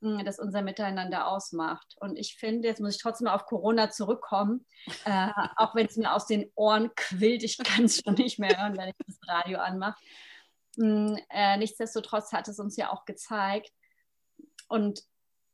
hm, 0.01 0.23
das 0.25 0.37
unser 0.37 0.61
Miteinander 0.61 1.27
ausmacht. 1.27 1.95
Und 1.99 2.17
ich 2.17 2.35
finde, 2.35 2.67
jetzt 2.67 2.81
muss 2.81 2.95
ich 2.95 3.01
trotzdem 3.01 3.27
auf 3.27 3.45
Corona 3.45 3.89
zurückkommen, 3.89 4.65
äh, 5.05 5.29
auch 5.55 5.73
wenn 5.73 5.87
es 5.87 5.97
mir 5.97 6.13
aus 6.13 6.27
den 6.27 6.51
Ohren 6.55 6.91
quillt, 6.95 7.43
ich 7.43 7.57
kann 7.57 7.85
es 7.85 8.01
schon 8.01 8.13
nicht 8.13 8.37
mehr 8.37 8.55
hören, 8.61 8.77
wenn 8.77 8.89
ich 8.89 8.95
das 9.07 9.17
Radio 9.27 9.57
anmache. 9.57 9.99
Hm, 10.77 11.17
äh, 11.29 11.57
nichtsdestotrotz 11.57 12.31
hat 12.31 12.47
es 12.47 12.59
uns 12.59 12.77
ja 12.77 12.91
auch 12.91 13.05
gezeigt. 13.05 13.71
Und 14.67 15.01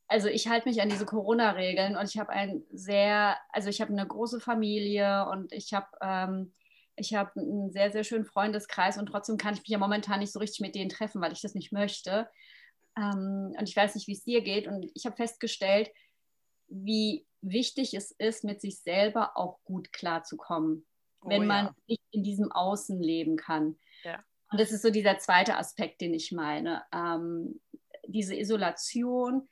also 0.07 0.27
ich 0.27 0.47
halte 0.47 0.69
mich 0.69 0.81
an 0.81 0.89
diese 0.89 1.05
Corona-Regeln 1.05 1.95
und 1.95 2.07
ich 2.07 2.19
habe 2.19 2.29
ein 2.29 2.63
sehr, 2.71 3.37
also 3.49 3.69
ich 3.69 3.81
habe 3.81 3.91
eine 3.91 4.05
große 4.05 4.39
Familie 4.39 5.27
und 5.29 5.51
ich 5.51 5.73
habe 5.73 5.87
ähm, 6.01 6.53
ich 6.97 7.13
habe 7.13 7.39
einen 7.39 7.71
sehr, 7.71 7.91
sehr 7.91 8.03
schönen 8.03 8.25
Freundeskreis 8.25 8.97
und 8.97 9.07
trotzdem 9.07 9.37
kann 9.37 9.53
ich 9.53 9.61
mich 9.61 9.69
ja 9.69 9.77
momentan 9.77 10.19
nicht 10.19 10.31
so 10.31 10.39
richtig 10.39 10.61
mit 10.61 10.75
denen 10.75 10.89
treffen, 10.89 11.21
weil 11.21 11.33
ich 11.33 11.41
das 11.41 11.55
nicht 11.55 11.71
möchte. 11.71 12.29
Ähm, 12.97 13.53
und 13.57 13.67
ich 13.67 13.75
weiß 13.75 13.95
nicht, 13.95 14.07
wie 14.07 14.13
es 14.13 14.23
dir 14.23 14.41
geht. 14.41 14.67
Und 14.67 14.89
ich 14.93 15.05
habe 15.05 15.15
festgestellt, 15.15 15.91
wie 16.67 17.25
wichtig 17.41 17.93
es 17.93 18.11
ist, 18.11 18.43
mit 18.43 18.61
sich 18.61 18.79
selber 18.79 19.35
auch 19.35 19.59
gut 19.65 19.91
klarzukommen, 19.91 20.85
oh, 21.21 21.29
wenn 21.29 21.45
man 21.45 21.65
ja. 21.65 21.75
nicht 21.87 22.03
in 22.11 22.23
diesem 22.23 22.51
Außen 22.51 23.01
leben 23.01 23.35
kann. 23.35 23.77
Ja. 24.03 24.23
Und 24.51 24.59
das 24.59 24.71
ist 24.71 24.81
so 24.81 24.89
dieser 24.89 25.17
zweite 25.17 25.57
Aspekt, 25.57 25.99
den 26.01 26.13
ich 26.13 26.31
meine. 26.31 26.83
Ähm, 26.93 27.59
diese 28.07 28.35
Isolation, 28.35 29.49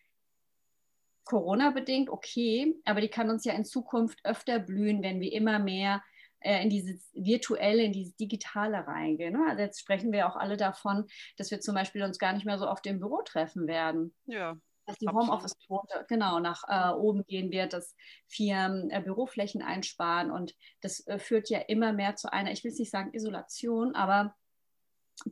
Corona 1.25 1.71
bedingt, 1.71 2.09
okay, 2.09 2.75
aber 2.85 3.01
die 3.01 3.09
kann 3.09 3.29
uns 3.29 3.45
ja 3.45 3.53
in 3.53 3.65
Zukunft 3.65 4.19
öfter 4.23 4.59
blühen, 4.59 5.01
wenn 5.01 5.19
wir 5.19 5.31
immer 5.31 5.59
mehr 5.59 6.01
äh, 6.43 6.61
in 6.61 6.69
dieses 6.69 7.09
virtuelle, 7.13 7.83
in 7.83 7.93
dieses 7.93 8.15
digitale 8.15 8.85
reingehen. 8.85 9.33
Ne? 9.33 9.45
Also 9.49 9.61
jetzt 9.61 9.79
sprechen 9.79 10.11
wir 10.11 10.27
auch 10.27 10.35
alle 10.35 10.57
davon, 10.57 11.05
dass 11.37 11.51
wir 11.51 11.61
zum 11.61 11.75
Beispiel 11.75 12.03
uns 12.03 12.19
gar 12.19 12.33
nicht 12.33 12.45
mehr 12.45 12.57
so 12.57 12.67
oft 12.67 12.85
im 12.85 12.99
Büro 12.99 13.21
treffen 13.21 13.67
werden. 13.67 14.13
Ja. 14.25 14.57
Dass 14.85 14.97
die 14.97 15.07
Homeoffice-Quote 15.07 16.05
genau 16.09 16.41
nach 16.41 16.63
äh, 16.67 16.93
oben 16.93 17.25
gehen 17.25 17.51
wird, 17.51 17.71
dass 17.71 17.95
Firmen 18.27 18.89
äh, 18.89 19.01
Büroflächen 19.01 19.61
einsparen 19.61 20.29
und 20.29 20.53
das 20.81 21.07
äh, 21.07 21.19
führt 21.19 21.49
ja 21.49 21.59
immer 21.59 21.93
mehr 21.93 22.17
zu 22.17 22.33
einer, 22.33 22.51
ich 22.51 22.65
will 22.65 22.73
nicht 22.73 22.91
sagen 22.91 23.13
Isolation, 23.13 23.95
aber 23.95 24.35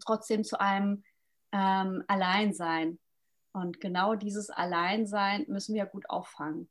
trotzdem 0.06 0.46
zu 0.46 0.62
einem 0.62 1.04
ähm, 1.52 2.02
Alleinsein. 2.08 2.98
Und 3.54 3.82
genau 3.82 4.16
dieses 4.16 4.50
Alleinsein 4.50 5.46
müssen 5.48 5.76
wir 5.76 5.86
gut 5.86 6.10
auffangen. 6.10 6.70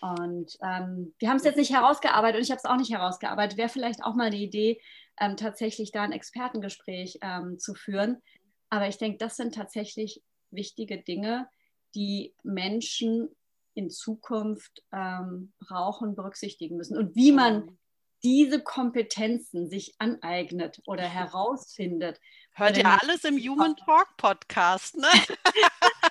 Und 0.00 0.58
ähm, 0.62 1.14
wir 1.18 1.30
haben 1.30 1.36
es 1.36 1.44
jetzt 1.44 1.56
nicht 1.56 1.72
herausgearbeitet 1.72 2.36
und 2.36 2.44
ich 2.44 2.50
habe 2.50 2.58
es 2.58 2.66
auch 2.66 2.76
nicht 2.76 2.92
herausgearbeitet. 2.92 3.56
Wäre 3.56 3.68
vielleicht 3.68 4.04
auch 4.04 4.14
mal 4.14 4.26
eine 4.26 4.36
Idee, 4.36 4.80
ähm, 5.18 5.36
tatsächlich 5.36 5.92
da 5.92 6.02
ein 6.02 6.12
Expertengespräch 6.12 7.18
ähm, 7.22 7.58
zu 7.58 7.74
führen. 7.74 8.20
Aber 8.68 8.88
ich 8.88 8.98
denke, 8.98 9.18
das 9.18 9.36
sind 9.36 9.54
tatsächlich 9.54 10.22
wichtige 10.50 11.02
Dinge, 11.02 11.48
die 11.94 12.34
Menschen 12.42 13.28
in 13.74 13.90
Zukunft 13.90 14.82
ähm, 14.92 15.52
brauchen, 15.58 16.14
berücksichtigen 16.14 16.76
müssen. 16.76 16.98
Und 16.98 17.14
wie 17.16 17.32
man 17.32 17.66
mhm. 17.66 17.78
diese 18.22 18.62
Kompetenzen 18.62 19.68
sich 19.68 19.94
aneignet 19.98 20.80
oder 20.86 21.02
herausfindet. 21.08 22.20
Hört 22.52 22.76
ihr 22.76 22.86
alles 22.86 23.24
im 23.24 23.38
Human 23.38 23.76
Talk 23.76 24.16
Podcast, 24.16 24.96
ne? 24.96 25.08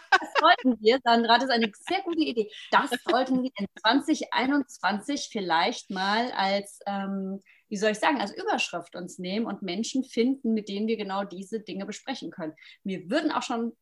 sollten 0.44 0.82
wir, 0.82 1.00
Sandra, 1.04 1.36
das 1.36 1.46
ist 1.46 1.52
eine 1.52 1.72
sehr 1.74 2.02
gute 2.02 2.22
Idee. 2.22 2.52
Das 2.72 2.92
sollten 3.06 3.44
wir 3.44 3.52
in 3.58 3.68
2021 3.82 5.30
vielleicht 5.32 5.90
mal 5.90 6.32
als, 6.32 6.80
ähm, 6.86 7.42
wie 7.70 7.78
soll 7.78 7.92
ich 7.92 8.00
sagen, 8.00 8.20
als 8.20 8.36
Überschrift 8.36 8.96
uns 8.96 9.20
nehmen 9.20 9.46
und 9.46 9.62
Menschen 9.62 10.04
finden, 10.04 10.54
mit 10.54 10.70
denen 10.70 10.88
wir 10.88 10.98
genau 10.98 11.24
diese 11.24 11.60
Dinge 11.60 11.86
besprechen 11.86 12.32
können. 12.32 12.54
Mir 12.84 13.10
würden 13.10 13.32
auch 13.32 13.44
schon, 13.44 13.76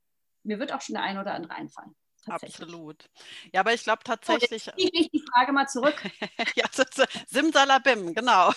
mir 0.44 0.60
wird 0.60 0.74
auch 0.74 0.82
schon 0.82 0.96
der 0.96 1.04
ein 1.04 1.18
oder 1.18 1.34
andere 1.34 1.54
einfallen. 1.54 1.96
Absolut. 2.28 3.10
Ja, 3.52 3.62
aber 3.62 3.74
ich 3.74 3.84
glaube 3.84 4.04
tatsächlich. 4.04 4.68
Oh, 4.68 4.74
ich 4.78 5.10
die 5.10 5.24
Frage 5.34 5.52
mal 5.54 5.68
zurück. 5.68 5.96
ja, 6.56 6.66
Simsalabim, 7.28 8.14
genau. 8.14 8.52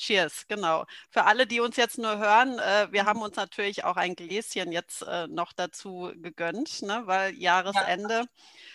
Cheers, 0.00 0.46
genau. 0.48 0.86
Für 1.10 1.24
alle, 1.24 1.46
die 1.46 1.60
uns 1.60 1.76
jetzt 1.76 1.98
nur 1.98 2.16
hören, 2.16 2.58
äh, 2.58 2.88
wir 2.90 3.04
haben 3.04 3.20
uns 3.20 3.36
natürlich 3.36 3.84
auch 3.84 3.96
ein 3.96 4.16
Gläschen 4.16 4.72
jetzt 4.72 5.02
äh, 5.02 5.26
noch 5.28 5.52
dazu 5.52 6.10
gegönnt, 6.16 6.80
ne, 6.82 7.02
weil 7.04 7.34
Jahresende. 7.34 8.24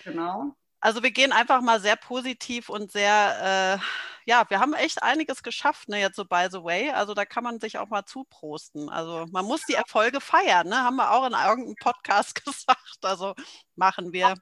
Ja, 0.06 0.12
genau. 0.12 0.56
Also 0.82 1.02
wir 1.02 1.10
gehen 1.10 1.32
einfach 1.32 1.62
mal 1.62 1.80
sehr 1.80 1.96
positiv 1.96 2.70
und 2.70 2.92
sehr, 2.92 3.80
äh, 3.82 4.30
ja, 4.30 4.48
wir 4.50 4.60
haben 4.60 4.74
echt 4.74 5.02
einiges 5.02 5.42
geschafft, 5.42 5.90
ne, 5.90 6.00
jetzt 6.00 6.16
so 6.16 6.26
by 6.26 6.46
the 6.52 6.64
way. 6.64 6.92
Also 6.92 7.16
da 7.16 7.26
kann 7.26 7.44
man 7.44 7.60
sich 7.60 7.80
auch 7.80 7.90
mal 7.90 8.06
zuprosten. 8.06 8.88
Also 8.90 9.26
man 9.32 9.46
muss 9.46 9.66
die 9.66 9.74
Erfolge 9.74 10.22
feiern, 10.22 10.68
ne? 10.68 10.78
Haben 10.78 10.98
wir 10.98 11.12
auch 11.12 11.26
in 11.26 11.34
irgendeinem 11.34 11.76
Podcast 11.78 12.36
gesagt. 12.46 13.00
Also 13.02 13.34
machen 13.76 14.14
wir. 14.14 14.36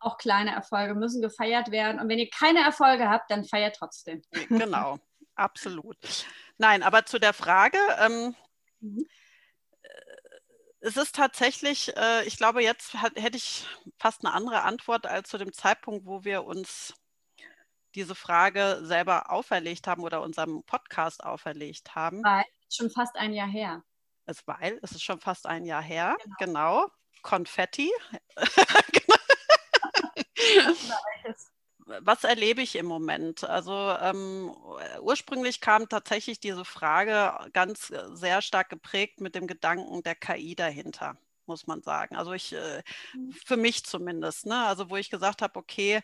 Auch 0.00 0.18
kleine 0.18 0.52
Erfolge 0.52 0.96
müssen 0.96 1.22
gefeiert 1.22 1.70
werden. 1.70 2.00
Und 2.00 2.08
wenn 2.08 2.18
ihr 2.18 2.30
keine 2.30 2.64
Erfolge 2.64 3.08
habt, 3.08 3.30
dann 3.30 3.44
feiert 3.44 3.76
trotzdem. 3.76 4.22
Genau. 4.48 4.98
Absolut. 5.36 5.98
Nein, 6.58 6.82
aber 6.82 7.04
zu 7.04 7.18
der 7.18 7.34
Frage, 7.34 7.78
ähm, 8.00 8.34
mhm. 8.80 9.06
Äh, 9.82 9.88
es 10.80 10.96
ist 10.96 11.14
tatsächlich, 11.14 11.96
äh, 11.96 12.24
ich 12.24 12.38
glaube, 12.38 12.62
jetzt 12.62 12.94
hat, 12.94 13.12
hätte 13.16 13.36
ich 13.36 13.66
fast 13.98 14.24
eine 14.24 14.34
andere 14.34 14.62
Antwort 14.62 15.06
als 15.06 15.28
zu 15.28 15.38
dem 15.38 15.52
Zeitpunkt, 15.52 16.06
wo 16.06 16.24
wir 16.24 16.44
uns 16.44 16.94
diese 17.94 18.14
Frage 18.14 18.80
selber 18.82 19.30
auferlegt 19.30 19.86
haben 19.86 20.02
oder 20.02 20.22
unserem 20.22 20.62
Podcast 20.64 21.24
auferlegt 21.24 21.94
haben. 21.94 22.22
Weil 22.24 22.44
schon 22.70 22.90
fast 22.90 23.16
ein 23.16 23.32
Jahr 23.32 23.48
her. 23.48 23.82
Es, 24.26 24.46
weil 24.46 24.78
es 24.82 24.92
ist 24.92 25.02
schon 25.02 25.20
fast 25.20 25.46
ein 25.46 25.64
Jahr 25.64 25.82
her, 25.82 26.16
genau. 26.38 26.80
genau. 26.80 26.90
Konfetti. 27.22 27.90
was 31.86 32.24
erlebe 32.24 32.62
ich 32.62 32.76
im 32.76 32.86
Moment? 32.86 33.44
Also 33.44 33.72
ähm, 34.00 34.54
ursprünglich 35.00 35.60
kam 35.60 35.88
tatsächlich 35.88 36.40
diese 36.40 36.64
Frage 36.64 37.50
ganz 37.52 37.90
äh, 37.90 38.02
sehr 38.12 38.42
stark 38.42 38.68
geprägt 38.70 39.20
mit 39.20 39.34
dem 39.34 39.46
Gedanken 39.46 40.02
der 40.02 40.14
KI 40.14 40.54
dahinter 40.54 41.16
muss 41.46 41.66
man 41.66 41.82
sagen. 41.82 42.16
Also 42.16 42.32
ich, 42.32 42.52
äh, 42.52 42.82
mhm. 43.14 43.32
für 43.32 43.56
mich 43.56 43.84
zumindest, 43.84 44.46
ne? 44.46 44.66
Also 44.66 44.90
wo 44.90 44.96
ich 44.96 45.10
gesagt 45.10 45.42
habe, 45.42 45.58
okay, 45.58 46.00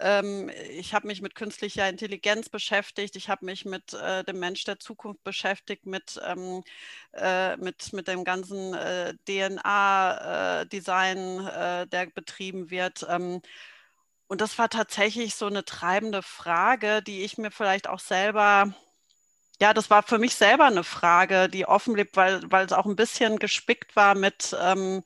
ähm, 0.00 0.50
ich 0.70 0.94
habe 0.94 1.06
mich 1.06 1.22
mit 1.22 1.34
künstlicher 1.34 1.88
Intelligenz 1.88 2.48
beschäftigt, 2.48 3.16
ich 3.16 3.28
habe 3.28 3.44
mich 3.46 3.64
mit 3.64 3.92
äh, 3.94 4.24
dem 4.24 4.38
Mensch 4.38 4.64
der 4.64 4.78
Zukunft 4.78 5.22
beschäftigt, 5.24 5.86
mit, 5.86 6.20
ähm, 6.24 6.62
äh, 7.12 7.56
mit, 7.56 7.92
mit 7.92 8.08
dem 8.08 8.24
ganzen 8.24 8.74
äh, 8.74 9.14
DNA-Design, 9.26 11.46
äh, 11.46 11.86
der 11.86 12.06
betrieben 12.06 12.70
wird. 12.70 13.06
Ähm, 13.08 13.40
und 14.28 14.40
das 14.40 14.58
war 14.58 14.68
tatsächlich 14.68 15.34
so 15.34 15.46
eine 15.46 15.64
treibende 15.64 16.22
Frage, 16.22 17.02
die 17.02 17.22
ich 17.24 17.38
mir 17.38 17.50
vielleicht 17.50 17.88
auch 17.88 18.00
selber, 18.00 18.74
ja, 19.60 19.74
das 19.74 19.90
war 19.90 20.02
für 20.02 20.18
mich 20.18 20.34
selber 20.34 20.66
eine 20.66 20.84
Frage, 20.84 21.48
die 21.48 21.66
offen 21.66 21.94
blieb, 21.94 22.10
weil, 22.16 22.42
weil 22.50 22.66
es 22.66 22.72
auch 22.72 22.86
ein 22.86 22.96
bisschen 22.96 23.38
gespickt 23.38 23.96
war 23.96 24.14
mit 24.14 24.56
ähm, 24.60 25.04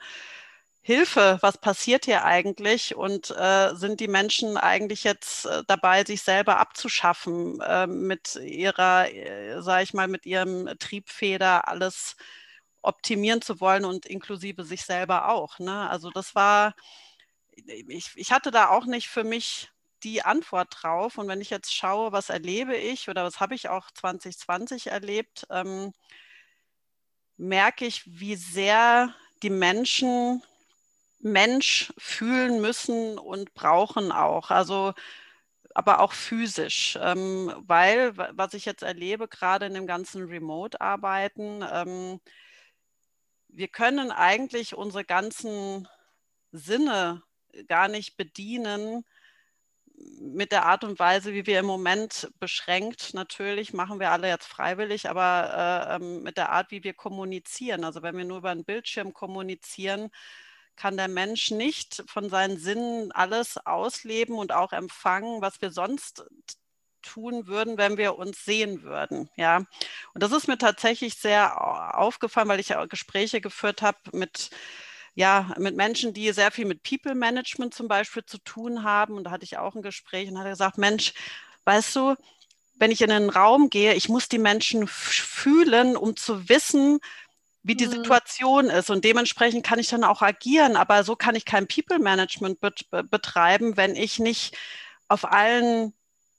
Hilfe, 0.82 1.38
was 1.42 1.58
passiert 1.58 2.06
hier 2.06 2.24
eigentlich? 2.24 2.96
Und 2.96 3.30
äh, 3.32 3.74
sind 3.74 4.00
die 4.00 4.08
Menschen 4.08 4.56
eigentlich 4.56 5.04
jetzt 5.04 5.44
äh, 5.46 5.62
dabei, 5.66 6.04
sich 6.04 6.22
selber 6.22 6.58
abzuschaffen, 6.58 7.60
äh, 7.60 7.86
mit 7.86 8.36
ihrer, 8.36 9.12
äh, 9.12 9.60
sage 9.62 9.82
ich 9.84 9.92
mal, 9.94 10.08
mit 10.08 10.24
ihrem 10.26 10.66
Triebfeder 10.78 11.68
alles 11.68 12.16
optimieren 12.82 13.42
zu 13.42 13.60
wollen 13.60 13.84
und 13.84 14.06
inklusive 14.06 14.64
sich 14.64 14.84
selber 14.84 15.28
auch. 15.28 15.58
Ne? 15.58 15.90
Also 15.90 16.10
das 16.10 16.34
war 16.34 16.74
ich, 17.66 18.12
ich 18.14 18.32
hatte 18.32 18.50
da 18.50 18.68
auch 18.68 18.86
nicht 18.86 19.08
für 19.08 19.24
mich 19.24 19.70
die 20.02 20.22
Antwort 20.22 20.68
drauf. 20.80 21.18
Und 21.18 21.28
wenn 21.28 21.40
ich 21.40 21.50
jetzt 21.50 21.74
schaue, 21.74 22.12
was 22.12 22.30
erlebe 22.30 22.76
ich 22.76 23.08
oder 23.08 23.24
was 23.24 23.40
habe 23.40 23.54
ich 23.54 23.68
auch 23.68 23.90
2020 23.90 24.88
erlebt, 24.88 25.46
ähm, 25.50 25.92
merke 27.36 27.86
ich, 27.86 28.02
wie 28.06 28.36
sehr 28.36 29.14
die 29.42 29.50
Menschen 29.50 30.42
Mensch 31.20 31.92
fühlen 31.98 32.60
müssen 32.60 33.18
und 33.18 33.54
brauchen 33.54 34.12
auch. 34.12 34.50
Also 34.50 34.94
aber 35.74 36.00
auch 36.00 36.12
physisch, 36.12 36.98
ähm, 37.00 37.52
weil 37.58 38.16
was 38.16 38.54
ich 38.54 38.64
jetzt 38.64 38.82
erlebe, 38.82 39.28
gerade 39.28 39.66
in 39.66 39.74
dem 39.74 39.86
ganzen 39.86 40.24
Remote-Arbeiten, 40.24 41.64
ähm, 41.72 42.20
wir 43.48 43.68
können 43.68 44.10
eigentlich 44.10 44.74
unsere 44.74 45.04
ganzen 45.04 45.88
Sinne 46.52 47.22
gar 47.66 47.88
nicht 47.88 48.16
bedienen 48.16 49.04
mit 50.20 50.52
der 50.52 50.66
Art 50.66 50.84
und 50.84 50.98
Weise, 50.98 51.32
wie 51.32 51.46
wir 51.46 51.60
im 51.60 51.66
Moment 51.66 52.30
beschränkt, 52.38 53.14
natürlich 53.14 53.72
machen 53.72 54.00
wir 54.00 54.10
alle 54.10 54.28
jetzt 54.28 54.46
freiwillig, 54.46 55.08
aber 55.08 55.90
äh, 55.90 55.96
ähm, 55.96 56.22
mit 56.22 56.36
der 56.36 56.50
Art, 56.50 56.70
wie 56.70 56.84
wir 56.84 56.94
kommunizieren. 56.94 57.84
Also 57.84 58.02
wenn 58.02 58.16
wir 58.16 58.24
nur 58.24 58.38
über 58.38 58.50
einen 58.50 58.64
Bildschirm 58.64 59.12
kommunizieren, 59.12 60.10
kann 60.76 60.96
der 60.96 61.08
Mensch 61.08 61.50
nicht 61.50 62.04
von 62.06 62.30
seinen 62.30 62.58
Sinnen 62.58 63.10
alles 63.12 63.56
ausleben 63.66 64.36
und 64.36 64.52
auch 64.52 64.72
empfangen, 64.72 65.42
was 65.42 65.60
wir 65.60 65.70
sonst 65.70 66.24
tun 67.02 67.46
würden, 67.46 67.78
wenn 67.78 67.96
wir 67.96 68.16
uns 68.16 68.44
sehen 68.44 68.82
würden. 68.82 69.28
Ja, 69.36 69.58
und 70.14 70.22
das 70.22 70.32
ist 70.32 70.48
mir 70.48 70.58
tatsächlich 70.58 71.14
sehr 71.14 71.96
aufgefallen, 71.98 72.48
weil 72.48 72.60
ich 72.60 72.74
Gespräche 72.88 73.40
geführt 73.40 73.82
habe 73.82 73.98
mit 74.12 74.50
ja, 75.18 75.52
mit 75.58 75.74
Menschen, 75.74 76.14
die 76.14 76.30
sehr 76.30 76.52
viel 76.52 76.64
mit 76.64 76.84
People 76.84 77.16
Management 77.16 77.74
zum 77.74 77.88
Beispiel 77.88 78.24
zu 78.24 78.38
tun 78.38 78.84
haben. 78.84 79.14
Und 79.14 79.24
da 79.24 79.32
hatte 79.32 79.42
ich 79.42 79.58
auch 79.58 79.74
ein 79.74 79.82
Gespräch 79.82 80.30
und 80.30 80.38
hatte 80.38 80.50
gesagt, 80.50 80.78
Mensch, 80.78 81.12
weißt 81.64 81.96
du, 81.96 82.14
wenn 82.76 82.92
ich 82.92 83.00
in 83.02 83.10
einen 83.10 83.28
Raum 83.28 83.68
gehe, 83.68 83.94
ich 83.94 84.08
muss 84.08 84.28
die 84.28 84.38
Menschen 84.38 84.86
fühlen, 84.86 85.96
um 85.96 86.14
zu 86.14 86.48
wissen, 86.48 87.00
wie 87.64 87.74
die 87.74 87.88
mhm. 87.88 87.94
Situation 87.94 88.66
ist. 88.66 88.90
Und 88.90 89.04
dementsprechend 89.04 89.66
kann 89.66 89.80
ich 89.80 89.88
dann 89.88 90.04
auch 90.04 90.22
agieren. 90.22 90.76
Aber 90.76 91.02
so 91.02 91.16
kann 91.16 91.34
ich 91.34 91.44
kein 91.44 91.66
People 91.66 91.98
Management 91.98 92.60
bet 92.60 92.86
betreiben, 93.10 93.76
wenn 93.76 93.96
ich 93.96 94.20
nicht 94.20 94.56
auf 95.08 95.24
allen 95.24 95.94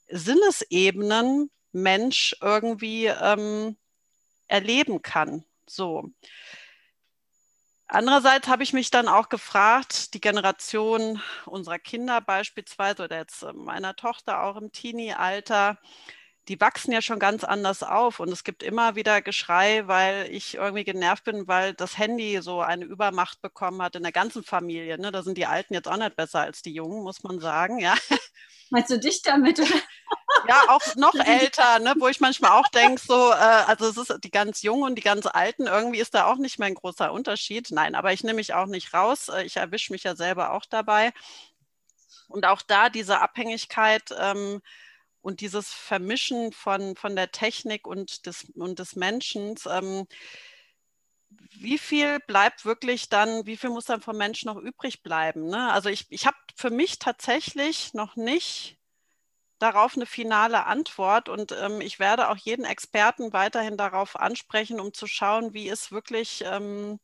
Sinnesebenen 0.08 1.52
Mensch 1.74 2.34
irgendwie 2.40 3.08
ähm, 3.08 3.76
erleben 4.48 5.02
kann. 5.02 5.44
So. 5.68 6.14
Andererseits 7.92 8.48
habe 8.48 8.62
ich 8.62 8.72
mich 8.72 8.92
dann 8.92 9.08
auch 9.08 9.30
gefragt, 9.30 10.14
die 10.14 10.22
Generation 10.22 11.20
unserer 11.46 11.80
Kinder 11.80 12.22
beispielsweise 12.22 13.06
oder 13.06 13.18
jetzt 13.18 13.42
äh, 13.42 13.52
meiner 13.54 13.96
Tochter 13.96 14.44
auch 14.44 14.58
im 14.58 14.72
Teenie-Alter, 14.72 15.80
die 16.50 16.60
wachsen 16.60 16.92
ja 16.92 17.02
schon 17.02 17.20
ganz 17.20 17.44
anders 17.44 17.84
auf 17.84 18.20
und 18.20 18.30
es 18.30 18.44
gibt 18.44 18.64
immer 18.64 18.96
wieder 18.96 19.22
Geschrei, 19.22 19.88
weil 19.88 20.28
ich 20.32 20.56
irgendwie 20.56 20.84
genervt 20.84 21.24
bin, 21.24 21.48
weil 21.48 21.76
das 21.76 22.00
Handy 22.00 22.42
so 22.42 22.62
eine 22.62 22.86
Übermacht 22.86 23.40
bekommen 23.42 23.84
hat 23.84 23.96
in 23.96 24.02
der 24.02 24.12
ganzen 24.12 24.44
Familie. 24.44 24.98
Ne? 24.98 25.12
Da 25.12 25.22
sind 25.22 25.38
die 25.38 25.46
Alten 25.46 25.76
jetzt 25.76 25.88
auch 25.88 25.98
nicht 25.98 26.16
besser 26.16 26.40
als 26.40 26.64
die 26.64 26.74
Jungen, 26.74 27.04
muss 27.04 27.22
man 27.22 27.40
sagen. 27.40 27.78
Ja. 27.78 27.94
Meinst 28.72 28.90
du 28.90 28.98
dich 28.98 29.22
damit? 29.22 29.60
Ja, 30.48 30.64
auch 30.70 30.82
noch 30.96 31.14
älter, 31.26 31.80
ne, 31.80 31.94
wo 32.00 32.08
ich 32.08 32.20
manchmal 32.20 32.52
auch 32.52 32.68
denke, 32.70 33.00
so, 33.00 33.32
äh, 33.32 33.36
also 33.36 33.88
es 33.88 33.98
ist 33.98 34.24
die 34.24 34.32
ganz 34.32 34.64
Jungen 34.64 34.84
und 34.84 34.96
die 34.96 35.04
ganz 35.04 35.28
Alten, 35.28 35.68
irgendwie 35.68 36.00
ist 36.00 36.16
da 36.16 36.26
auch 36.26 36.38
nicht 36.38 36.58
mehr 36.58 36.68
ein 36.68 36.76
großer 36.76 37.12
Unterschied. 37.14 37.70
Nein, 37.72 37.94
aber 37.94 38.12
ich 38.12 38.24
nehme 38.24 38.38
mich 38.38 38.56
auch 38.56 38.66
nicht 38.66 38.94
raus. 38.96 39.30
Äh, 39.30 39.44
ich 39.44 39.58
erwische 39.58 39.94
mich 39.94 40.04
ja 40.04 40.16
selber 40.16 40.52
auch 40.54 40.66
dabei. 40.66 41.14
Und 42.28 42.46
auch 42.46 42.64
da 42.64 42.90
diese 42.90 43.22
Abhängigkeit 43.22 44.04
ähm, 44.20 44.62
und 45.22 45.42
dieses 45.42 45.74
Vermischen 45.74 46.52
von, 46.54 46.96
von 46.96 47.16
der 47.16 47.32
Technik 47.32 47.88
und 47.88 48.26
des, 48.26 48.46
und 48.56 48.80
des 48.80 48.96
Menschen. 48.96 49.56
Ähm, 49.70 50.08
wie 51.30 51.78
viel 51.78 52.20
bleibt 52.22 52.66
wirklich 52.66 53.10
dann, 53.10 53.46
wie 53.46 53.58
viel 53.58 53.70
muss 53.70 53.86
dann 53.86 54.02
vom 54.02 54.18
Menschen 54.18 54.48
noch 54.48 54.58
übrig 54.58 55.04
bleiben? 55.04 55.48
Ne? 55.48 55.72
Also 55.72 55.90
ich, 55.90 56.08
ich 56.10 56.26
habe 56.26 56.38
für 56.56 56.70
mich 56.70 57.00
tatsächlich 57.00 57.94
noch 57.94 58.16
nicht 58.16 58.80
darauf 59.60 59.96
eine 59.96 60.06
finale 60.06 60.66
Antwort 60.66 61.30
und 61.30 61.52
ähm, 61.52 61.82
ich 61.82 62.00
werde 62.00 62.30
auch 62.30 62.38
jeden 62.38 62.66
Experten 62.66 63.34
weiterhin 63.34 63.78
darauf 63.78 64.16
ansprechen, 64.16 64.80
um 64.80 64.94
zu 64.94 65.06
schauen, 65.06 65.54
wie 65.54 65.70
es 65.70 65.92
wirklich, 65.92 66.44
ähm, 66.46 67.00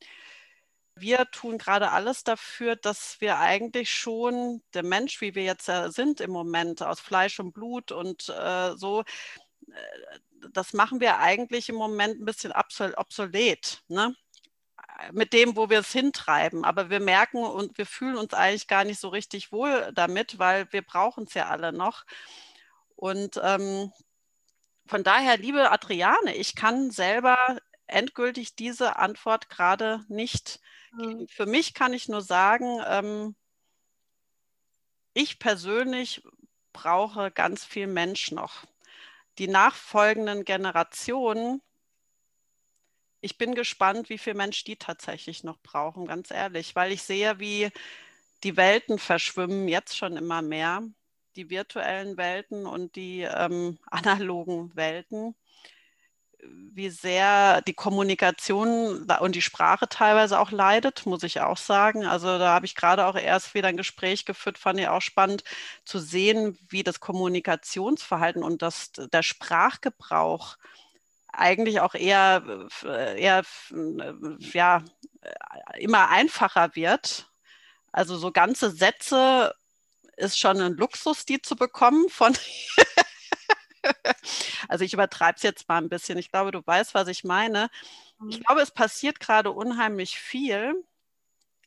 wir 0.96 1.26
tun 1.32 1.58
gerade 1.58 1.92
alles 1.92 2.24
dafür, 2.24 2.76
dass 2.76 3.20
wir 3.20 3.40
eigentlich 3.40 3.92
schon 3.92 4.62
der 4.74 4.84
Mensch, 4.84 5.22
wie 5.22 5.36
wir 5.36 5.44
jetzt 5.44 5.68
äh, 5.70 5.90
sind 5.90 6.22
im 6.22 6.32
Moment, 6.32 6.82
aus 6.82 7.00
Fleisch 7.00 7.40
und 7.40 7.54
Blut 7.54 7.92
und 7.92 8.30
äh, 8.30 8.76
so, 8.78 9.02
äh, 9.02 10.20
das 10.52 10.74
machen 10.74 11.00
wir 11.00 11.20
eigentlich 11.20 11.70
im 11.70 11.76
Moment 11.76 12.22
ein 12.22 12.26
bisschen 12.26 12.54
obsolet. 12.54 13.84
Ne? 13.88 14.16
mit 15.12 15.34
dem, 15.34 15.56
wo 15.56 15.70
wir 15.70 15.80
es 15.80 15.92
hintreiben. 15.92 16.64
Aber 16.66 16.90
wir 16.90 17.00
merken 17.00 17.44
und 17.44 17.78
wir 17.78 17.86
fühlen 17.86 18.16
uns 18.16 18.34
eigentlich 18.34 18.68
gar 18.68 18.84
nicht 18.84 19.00
so 19.00 19.10
richtig 19.10 19.52
wohl 19.52 19.92
damit, 19.94 20.40
weil 20.40 20.72
wir 20.72 20.82
brauchen 20.82 21.26
es 21.26 21.34
ja 21.34 21.48
alle 21.48 21.74
noch. 21.74 22.06
Und 22.96 23.40
ähm, 23.44 23.92
von 24.86 25.04
daher, 25.04 25.38
liebe 25.38 25.72
Adriane, 25.72 26.36
ich 26.36 26.56
kann 26.56 26.92
selber 26.92 27.58
endgültig 27.88 28.56
diese 28.56 28.98
Antwort 28.98 29.50
gerade 29.50 30.04
nicht. 30.08 30.60
Für 31.28 31.46
mich 31.46 31.74
kann 31.74 31.94
ich 31.94 32.08
nur 32.08 32.22
sagen, 32.22 32.80
ähm, 32.88 33.36
ich 35.14 35.40
persönlich 35.40 36.22
brauche 36.74 37.32
ganz 37.32 37.66
viel 37.66 37.88
Mensch 37.88 38.32
noch. 38.32 38.66
Die 39.38 39.48
nachfolgenden 39.48 40.46
Generationen, 40.46 41.62
ich 43.22 43.38
bin 43.38 43.56
gespannt, 43.56 44.10
wie 44.10 44.18
viel 44.18 44.36
Mensch 44.36 44.64
die 44.64 44.78
tatsächlich 44.78 45.44
noch 45.44 45.58
brauchen, 45.60 46.06
ganz 46.06 46.32
ehrlich, 46.32 46.76
weil 46.76 46.92
ich 46.92 47.04
sehe, 47.04 47.40
wie 47.40 47.72
die 48.44 48.58
Welten 48.58 49.00
verschwimmen 49.00 49.68
jetzt 49.68 49.98
schon 49.98 50.18
immer 50.18 50.42
mehr, 50.42 50.84
die 51.36 51.50
virtuellen 51.50 52.18
Welten 52.18 52.66
und 52.66 52.96
die 52.96 53.22
ähm, 53.22 53.80
analogen 53.92 54.76
Welten 54.76 55.36
wie 56.74 56.90
sehr 56.90 57.62
die 57.62 57.74
Kommunikation 57.74 59.10
und 59.20 59.36
die 59.36 59.42
Sprache 59.42 59.88
teilweise 59.88 60.40
auch 60.40 60.52
leidet, 60.52 61.06
muss 61.06 61.24
ich 61.24 61.40
auch 61.40 61.58
sagen. 61.58 62.06
Also 62.06 62.38
da 62.38 62.54
habe 62.54 62.66
ich 62.66 62.76
gerade 62.76 63.06
auch 63.06 63.16
erst 63.16 63.54
wieder 63.54 63.70
ein 63.70 63.78
Gespräch 63.78 64.26
geführt, 64.26 64.58
fand 64.58 64.80
ich 64.80 64.88
auch 64.88 65.02
spannend 65.02 65.44
zu 65.86 66.00
sehen, 66.00 66.58
wie 66.70 66.84
das 66.84 67.00
Kommunikationsverhalten 67.00 68.44
und 68.44 68.62
das, 68.62 68.92
der 68.92 69.24
Sprachgebrauch 69.24 70.58
eigentlich 71.32 71.80
auch 71.80 71.96
eher, 71.96 72.44
eher 73.16 73.44
ja, 74.54 74.84
immer 75.78 76.10
einfacher 76.10 76.76
wird. 76.76 77.30
Also 77.92 78.18
so 78.18 78.32
ganze 78.32 78.72
Sätze 78.72 79.54
ist 80.18 80.40
schon 80.40 80.60
ein 80.60 80.74
Luxus, 80.74 81.26
die 81.26 81.42
zu 81.42 81.56
bekommen 81.56 82.10
von 82.10 82.36
also 84.68 84.84
ich 84.84 84.94
übertreibe 84.94 85.36
es 85.38 85.44
jetzt 85.44 85.68
mal 85.68 85.78
ein 85.78 85.90
bisschen. 85.90 86.18
Ich 86.18 86.32
glaube, 86.32 86.52
du 86.52 86.62
weißt, 86.66 86.94
was 86.94 87.08
ich 87.08 87.24
meine. 87.24 87.70
Ich 88.30 88.40
mhm. 88.40 88.44
glaube, 88.44 88.62
es 88.62 88.72
passiert 88.72 89.20
gerade 89.20 89.52
unheimlich 89.52 90.20
viel. 90.20 90.76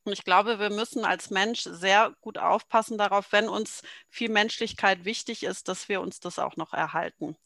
Und 0.05 0.13
ich 0.13 0.25
glaube, 0.25 0.59
wir 0.59 0.71
müssen 0.71 1.05
als 1.05 1.31
Mensch 1.31 1.63
sehr 1.63 2.15
gut 2.23 2.39
aufpassen 2.39 2.97
darauf, 2.97 3.31
wenn 3.33 3.49
uns 3.49 3.83
viel 4.09 4.31
Menschlichkeit 4.31 5.05
wichtig 5.05 5.43
ist, 5.43 5.69
dass 5.69 5.89
wir 5.89 6.01
uns 6.01 6.21
das 6.21 6.39
auch 6.39 6.57
noch 6.57 6.73
erhalten. 6.73 7.37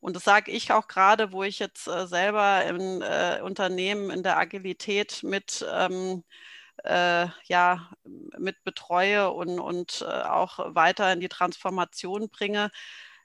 Und 0.00 0.16
das 0.16 0.24
sage 0.24 0.50
ich 0.50 0.72
auch 0.72 0.86
gerade, 0.86 1.32
wo 1.32 1.42
ich 1.42 1.58
jetzt 1.58 1.86
äh, 1.88 2.06
selber 2.06 2.64
im 2.64 3.02
äh, 3.02 3.40
Unternehmen 3.42 4.10
in 4.10 4.22
der 4.22 4.38
Agilität 4.38 5.22
mit 5.22 5.64
ähm, 5.70 6.24
äh, 6.84 7.26
ja, 7.44 7.90
mit 8.04 8.62
betreue 8.64 9.30
und, 9.30 9.60
und 9.60 10.02
äh, 10.02 10.22
auch 10.22 10.74
weiter 10.74 11.12
in 11.12 11.20
die 11.20 11.28
Transformation 11.28 12.28
bringe 12.30 12.70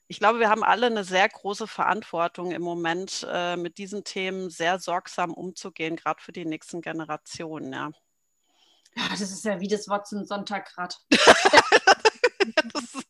ich 0.07 0.19
glaube, 0.19 0.39
wir 0.39 0.49
haben 0.49 0.63
alle 0.63 0.85
eine 0.87 1.03
sehr 1.03 1.27
große 1.27 1.67
Verantwortung 1.67 2.51
im 2.51 2.61
Moment, 2.61 3.25
äh, 3.29 3.57
mit 3.57 3.77
diesen 3.77 4.03
Themen 4.03 4.49
sehr 4.49 4.79
sorgsam 4.79 5.33
umzugehen, 5.33 5.95
gerade 5.95 6.21
für 6.21 6.31
die 6.31 6.45
nächsten 6.45 6.81
Generationen. 6.81 7.73
Ja. 7.73 7.91
ja, 8.95 9.09
das 9.09 9.21
ist 9.21 9.45
ja 9.45 9.59
wie 9.59 9.67
das 9.67 9.87
Wort 9.87 10.07
zum 10.07 10.23
Sonntag 10.25 10.71
gerade. 10.73 10.95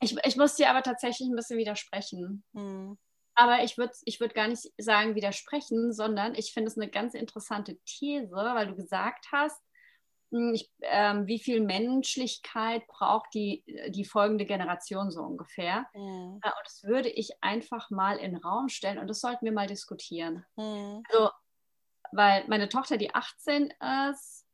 ich, 0.00 0.16
ich 0.24 0.36
muss 0.36 0.54
dir 0.54 0.70
aber 0.70 0.82
tatsächlich 0.82 1.28
ein 1.28 1.36
bisschen 1.36 1.58
widersprechen. 1.58 2.44
Hm. 2.54 2.96
Aber 3.36 3.64
ich 3.64 3.76
würde 3.76 3.94
ich 4.04 4.20
würd 4.20 4.32
gar 4.32 4.46
nicht 4.46 4.70
sagen 4.78 5.16
widersprechen, 5.16 5.92
sondern 5.92 6.36
ich 6.36 6.52
finde 6.52 6.70
es 6.70 6.78
eine 6.78 6.88
ganz 6.88 7.14
interessante 7.14 7.76
These, 7.84 8.30
weil 8.30 8.68
du 8.68 8.76
gesagt 8.76 9.26
hast, 9.32 9.60
ich, 10.52 10.70
ähm, 10.82 11.26
wie 11.26 11.38
viel 11.38 11.60
Menschlichkeit 11.60 12.86
braucht 12.88 13.32
die, 13.34 13.64
die 13.88 14.04
folgende 14.04 14.46
Generation 14.46 15.10
so 15.10 15.22
ungefähr. 15.22 15.86
Mhm. 15.94 16.40
Äh, 16.42 16.48
und 16.48 16.64
das 16.64 16.82
würde 16.84 17.08
ich 17.08 17.30
einfach 17.40 17.90
mal 17.90 18.16
in 18.16 18.32
den 18.32 18.42
Raum 18.42 18.68
stellen 18.68 18.98
und 18.98 19.08
das 19.08 19.20
sollten 19.20 19.44
wir 19.44 19.52
mal 19.52 19.66
diskutieren. 19.66 20.44
Mhm. 20.56 21.02
Also, 21.08 21.30
weil 22.12 22.44
meine 22.48 22.68
Tochter, 22.68 22.96
die 22.96 23.14
18 23.14 23.72
ist, 24.10 24.46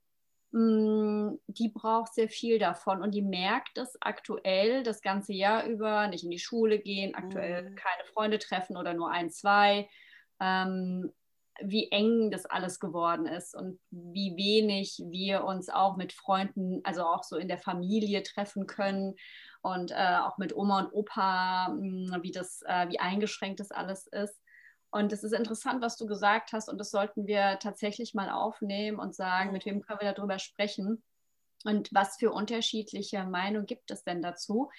mh, 0.53 0.61
hm, 0.61 1.41
die 1.47 1.69
braucht 1.69 2.15
sehr 2.15 2.29
viel 2.29 2.59
davon 2.59 3.03
und 3.03 3.13
die 3.13 3.23
merkt 3.23 3.79
es 3.79 3.97
aktuell 4.01 4.83
das 4.83 5.01
ganze 5.01 5.33
Jahr 5.33 5.65
über, 5.65 6.09
nicht 6.09 6.25
in 6.25 6.31
die 6.31 6.39
Schule 6.39 6.79
gehen, 6.79 7.15
aktuell 7.15 7.71
mhm. 7.71 7.75
keine 7.77 8.05
Freunde 8.13 8.39
treffen 8.39 8.77
oder 8.77 8.95
nur 8.95 9.11
ein, 9.11 9.31
zwei. 9.31 9.89
Ähm, 10.41 11.13
wie 11.63 11.91
eng 11.91 12.31
das 12.31 12.47
alles 12.47 12.81
geworden 12.81 13.27
ist 13.27 13.55
und 13.55 13.79
wie 13.91 14.37
wenig 14.37 15.03
wir 15.07 15.45
uns 15.45 15.69
auch 15.69 15.97
mit 15.97 16.13
Freunden, 16.13 16.81
also 16.85 17.05
auch 17.05 17.23
so 17.23 17.37
in 17.37 17.49
der 17.49 17.59
Familie 17.59 18.23
treffen 18.23 18.67
können 18.67 19.15
und 19.63 19.91
äh, 19.91 20.19
auch 20.21 20.39
mit 20.39 20.55
Oma 20.55 20.81
und 20.81 20.93
Opa, 20.93 21.69
hm, 21.69 22.19
wie 22.23 22.33
das, 22.33 22.63
äh, 22.67 22.89
wie 22.89 23.01
eingeschränkt 23.01 23.61
das 23.61 23.71
alles 23.71 24.07
ist. 24.07 24.41
Und 24.91 25.13
es 25.13 25.23
ist 25.23 25.33
interessant, 25.33 25.83
was 25.83 25.97
du 25.97 26.07
gesagt 26.07 26.53
hast, 26.53 26.69
und 26.69 26.79
das 26.79 26.91
sollten 26.91 27.27
wir 27.27 27.59
tatsächlich 27.61 28.15
mal 28.15 28.31
aufnehmen 28.31 28.99
und 28.99 29.15
sagen, 29.15 29.53
mit 29.53 29.65
wem 29.65 29.83
können 29.83 30.01
wir 30.01 30.13
darüber 30.13 30.39
sprechen 30.39 31.03
und 31.65 31.91
was 31.93 32.17
für 32.17 32.33
unterschiedliche 32.33 33.25
Meinungen 33.25 33.67
gibt 33.67 33.91
es 33.91 34.03
denn 34.03 34.23
dazu? 34.23 34.71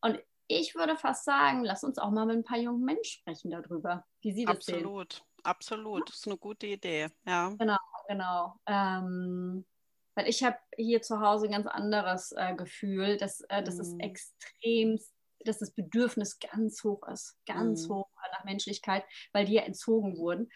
Und 0.00 0.18
ich 0.48 0.74
würde 0.74 0.96
fast 0.96 1.24
sagen, 1.24 1.64
lass 1.64 1.84
uns 1.84 1.98
auch 1.98 2.10
mal 2.10 2.26
mit 2.26 2.38
ein 2.38 2.44
paar 2.44 2.58
jungen 2.58 2.84
Menschen 2.84 3.20
sprechen 3.20 3.50
darüber, 3.50 4.04
wie 4.22 4.32
sie 4.32 4.44
das 4.44 4.56
Absolut. 4.56 4.82
sehen. 4.82 4.86
Absolut. 4.86 5.24
Absolut, 5.42 6.08
das 6.08 6.16
ist 6.16 6.26
eine 6.26 6.36
gute 6.36 6.66
Idee, 6.66 7.08
ja. 7.26 7.54
Genau, 7.58 7.78
genau. 8.08 8.54
Ähm, 8.66 9.64
weil 10.14 10.28
ich 10.28 10.42
habe 10.42 10.58
hier 10.76 11.02
zu 11.02 11.20
Hause 11.20 11.46
ein 11.46 11.52
ganz 11.52 11.66
anderes 11.66 12.32
äh, 12.32 12.54
Gefühl, 12.54 13.16
dass, 13.16 13.40
äh, 13.48 13.62
dass 13.62 13.76
mm. 13.76 13.80
es 13.80 13.94
extrem, 13.98 14.98
dass 15.44 15.58
das 15.58 15.70
Bedürfnis 15.70 16.38
ganz 16.38 16.82
hoch 16.84 17.06
ist, 17.08 17.38
ganz 17.46 17.88
mm. 17.88 17.92
hoch 17.92 18.08
nach 18.32 18.44
Menschlichkeit, 18.44 19.04
weil 19.32 19.46
die 19.46 19.54
ja 19.54 19.62
entzogen 19.62 20.16
wurden. 20.16 20.50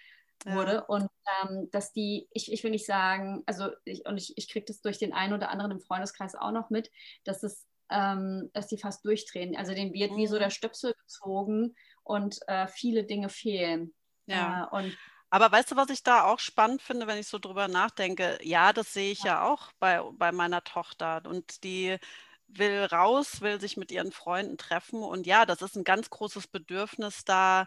Ja. 0.44 0.56
wurde 0.56 0.84
und 0.86 1.08
ähm, 1.42 1.70
dass 1.70 1.92
die, 1.92 2.28
ich, 2.32 2.52
ich 2.52 2.62
will 2.64 2.72
nicht 2.72 2.84
sagen, 2.84 3.42
also 3.46 3.70
ich, 3.84 4.04
und 4.04 4.18
ich, 4.18 4.36
ich 4.36 4.50
kriege 4.50 4.66
das 4.66 4.82
durch 4.82 4.98
den 4.98 5.14
einen 5.14 5.32
oder 5.32 5.48
anderen 5.48 5.70
im 5.70 5.80
Freundeskreis 5.80 6.34
auch 6.34 6.50
noch 6.50 6.68
mit, 6.68 6.90
dass 7.22 7.42
es, 7.44 7.66
ähm, 7.88 8.50
dass 8.52 8.66
die 8.66 8.76
fast 8.76 9.06
durchdrehen. 9.06 9.56
Also 9.56 9.72
denen 9.72 9.94
wird 9.94 10.12
mm. 10.12 10.16
wie 10.16 10.26
so 10.26 10.36
der 10.36 10.48
mhm. 10.48 10.52
Stöpsel 10.52 10.92
gezogen 11.00 11.74
und 12.02 12.40
äh, 12.46 12.66
viele 12.66 13.04
Dinge 13.04 13.30
fehlen. 13.30 13.94
Ja. 14.26 14.64
Äh, 14.64 14.76
und 14.76 14.98
aber 15.34 15.50
weißt 15.50 15.72
du, 15.72 15.76
was 15.76 15.90
ich 15.90 16.04
da 16.04 16.22
auch 16.22 16.38
spannend 16.38 16.80
finde, 16.80 17.08
wenn 17.08 17.18
ich 17.18 17.26
so 17.26 17.40
drüber 17.40 17.66
nachdenke? 17.66 18.38
Ja, 18.42 18.72
das 18.72 18.92
sehe 18.92 19.10
ich 19.10 19.24
ja 19.24 19.42
auch 19.42 19.72
bei, 19.80 20.00
bei 20.12 20.30
meiner 20.30 20.62
Tochter. 20.62 21.22
Und 21.26 21.64
die 21.64 21.98
will 22.46 22.84
raus, 22.84 23.40
will 23.40 23.60
sich 23.60 23.76
mit 23.76 23.90
ihren 23.90 24.12
Freunden 24.12 24.58
treffen. 24.58 25.02
Und 25.02 25.26
ja, 25.26 25.44
das 25.44 25.60
ist 25.60 25.76
ein 25.76 25.82
ganz 25.82 26.08
großes 26.08 26.46
Bedürfnis, 26.46 27.24
da 27.24 27.66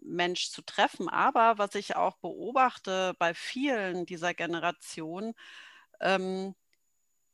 Mensch 0.00 0.50
zu 0.50 0.62
treffen. 0.62 1.08
Aber 1.08 1.58
was 1.58 1.76
ich 1.76 1.94
auch 1.94 2.16
beobachte 2.16 3.14
bei 3.20 3.34
vielen 3.34 4.04
dieser 4.04 4.34
Generation, 4.34 5.34
ähm, 6.00 6.56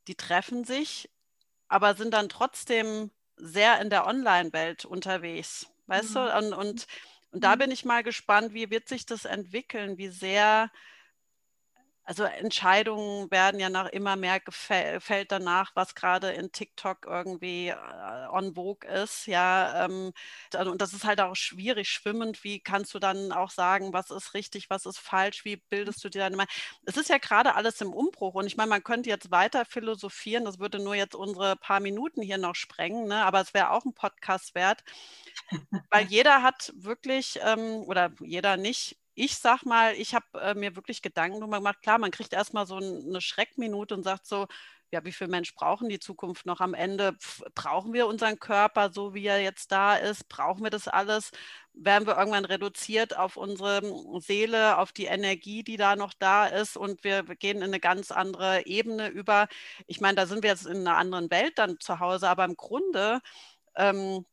die 0.07 0.15
treffen 0.15 0.65
sich, 0.65 1.09
aber 1.67 1.95
sind 1.95 2.13
dann 2.13 2.29
trotzdem 2.29 3.09
sehr 3.37 3.81
in 3.81 3.89
der 3.89 4.05
Online-Welt 4.05 4.85
unterwegs. 4.85 5.67
Weißt 5.87 6.11
mhm. 6.11 6.13
du? 6.13 6.37
Und, 6.37 6.53
und 6.53 6.87
und 7.35 7.41
da 7.43 7.55
mhm. 7.55 7.59
bin 7.59 7.71
ich 7.71 7.83
mal 7.85 8.01
gespannt, 8.01 8.53
wie 8.53 8.69
wird 8.71 8.87
sich 8.87 9.05
das 9.05 9.25
entwickeln, 9.25 9.97
wie 9.97 10.07
sehr, 10.07 10.71
also 12.05 12.23
Entscheidungen 12.23 13.29
werden 13.31 13.59
ja 13.59 13.69
nach 13.69 13.87
immer 13.87 14.15
mehr 14.15 14.39
gefällt 14.39 15.31
danach, 15.31 15.71
was 15.75 15.95
gerade 15.95 16.31
in 16.31 16.51
TikTok 16.51 17.05
irgendwie 17.07 17.69
äh, 17.69 18.27
on 18.31 18.55
vogue 18.55 18.87
ist, 18.87 19.27
ja. 19.27 19.85
Ähm, 19.85 20.13
und 20.65 20.81
das 20.81 20.93
ist 20.93 21.03
halt 21.03 21.19
auch 21.19 21.35
schwierig, 21.35 21.89
schwimmend. 21.89 22.43
Wie 22.43 22.59
kannst 22.59 22.93
du 22.93 22.99
dann 22.99 23.31
auch 23.31 23.49
sagen, 23.49 23.93
was 23.93 24.11
ist 24.11 24.33
richtig, 24.33 24.69
was 24.69 24.85
ist 24.85 24.99
falsch? 24.99 25.45
Wie 25.45 25.57
bildest 25.57 26.03
du 26.03 26.09
dir 26.09 26.19
deine 26.19 26.37
Meinung? 26.37 26.51
Es 26.85 26.97
ist 26.97 27.09
ja 27.09 27.17
gerade 27.17 27.55
alles 27.55 27.81
im 27.81 27.93
Umbruch. 27.93 28.35
Und 28.35 28.45
ich 28.45 28.57
meine, 28.57 28.69
man 28.69 28.83
könnte 28.83 29.09
jetzt 29.09 29.31
weiter 29.31 29.65
philosophieren. 29.65 30.45
Das 30.45 30.59
würde 30.59 30.79
nur 30.79 30.95
jetzt 30.95 31.15
unsere 31.15 31.55
paar 31.55 31.79
Minuten 31.79 32.21
hier 32.21 32.37
noch 32.37 32.55
sprengen, 32.55 33.07
ne? 33.07 33.25
aber 33.25 33.41
es 33.41 33.53
wäre 33.53 33.71
auch 33.71 33.85
ein 33.85 33.93
Podcast 33.93 34.55
wert 34.55 34.83
weil 35.89 36.05
jeder 36.09 36.43
hat 36.43 36.73
wirklich, 36.75 37.39
ähm, 37.43 37.83
oder 37.87 38.11
jeder 38.21 38.57
nicht, 38.57 38.97
ich 39.15 39.37
sag 39.37 39.63
mal, 39.65 39.93
ich 39.95 40.13
habe 40.15 40.25
äh, 40.41 40.53
mir 40.55 40.75
wirklich 40.75 41.01
Gedanken 41.01 41.39
darüber 41.39 41.57
gemacht. 41.57 41.81
Klar, 41.81 41.97
man 41.99 42.11
kriegt 42.11 42.33
erstmal 42.33 42.67
so 42.67 42.77
eine 42.77 43.21
Schreckminute 43.21 43.95
und 43.95 44.03
sagt 44.03 44.25
so, 44.27 44.47
ja, 44.91 45.03
wie 45.03 45.11
viel 45.11 45.27
Mensch 45.27 45.55
brauchen 45.55 45.89
die 45.89 45.99
Zukunft 45.99 46.45
noch 46.45 46.61
am 46.61 46.73
Ende? 46.73 47.13
Pff, 47.19 47.43
brauchen 47.55 47.93
wir 47.93 48.07
unseren 48.07 48.39
Körper 48.39 48.91
so, 48.91 49.13
wie 49.13 49.25
er 49.25 49.41
jetzt 49.41 49.71
da 49.71 49.95
ist? 49.95 50.29
Brauchen 50.29 50.63
wir 50.63 50.69
das 50.69 50.87
alles? 50.87 51.31
Werden 51.73 52.07
wir 52.07 52.17
irgendwann 52.17 52.45
reduziert 52.45 53.17
auf 53.17 53.35
unsere 53.37 53.81
Seele, 54.21 54.77
auf 54.77 54.91
die 54.93 55.05
Energie, 55.05 55.63
die 55.63 55.77
da 55.77 55.95
noch 55.95 56.13
da 56.13 56.45
ist 56.47 56.77
und 56.77 57.03
wir 57.03 57.23
gehen 57.23 57.57
in 57.57 57.63
eine 57.63 57.79
ganz 57.79 58.11
andere 58.11 58.65
Ebene 58.67 59.09
über? 59.09 59.47
Ich 59.87 60.01
meine, 60.01 60.15
da 60.15 60.27
sind 60.27 60.43
wir 60.43 60.51
jetzt 60.51 60.65
in 60.65 60.87
einer 60.87 60.97
anderen 60.97 61.29
Welt 61.31 61.57
dann 61.57 61.79
zu 61.79 61.99
Hause, 61.99 62.29
aber 62.29 62.45
im 62.45 62.55
Grunde 62.55 63.21
ähm, 63.75 64.25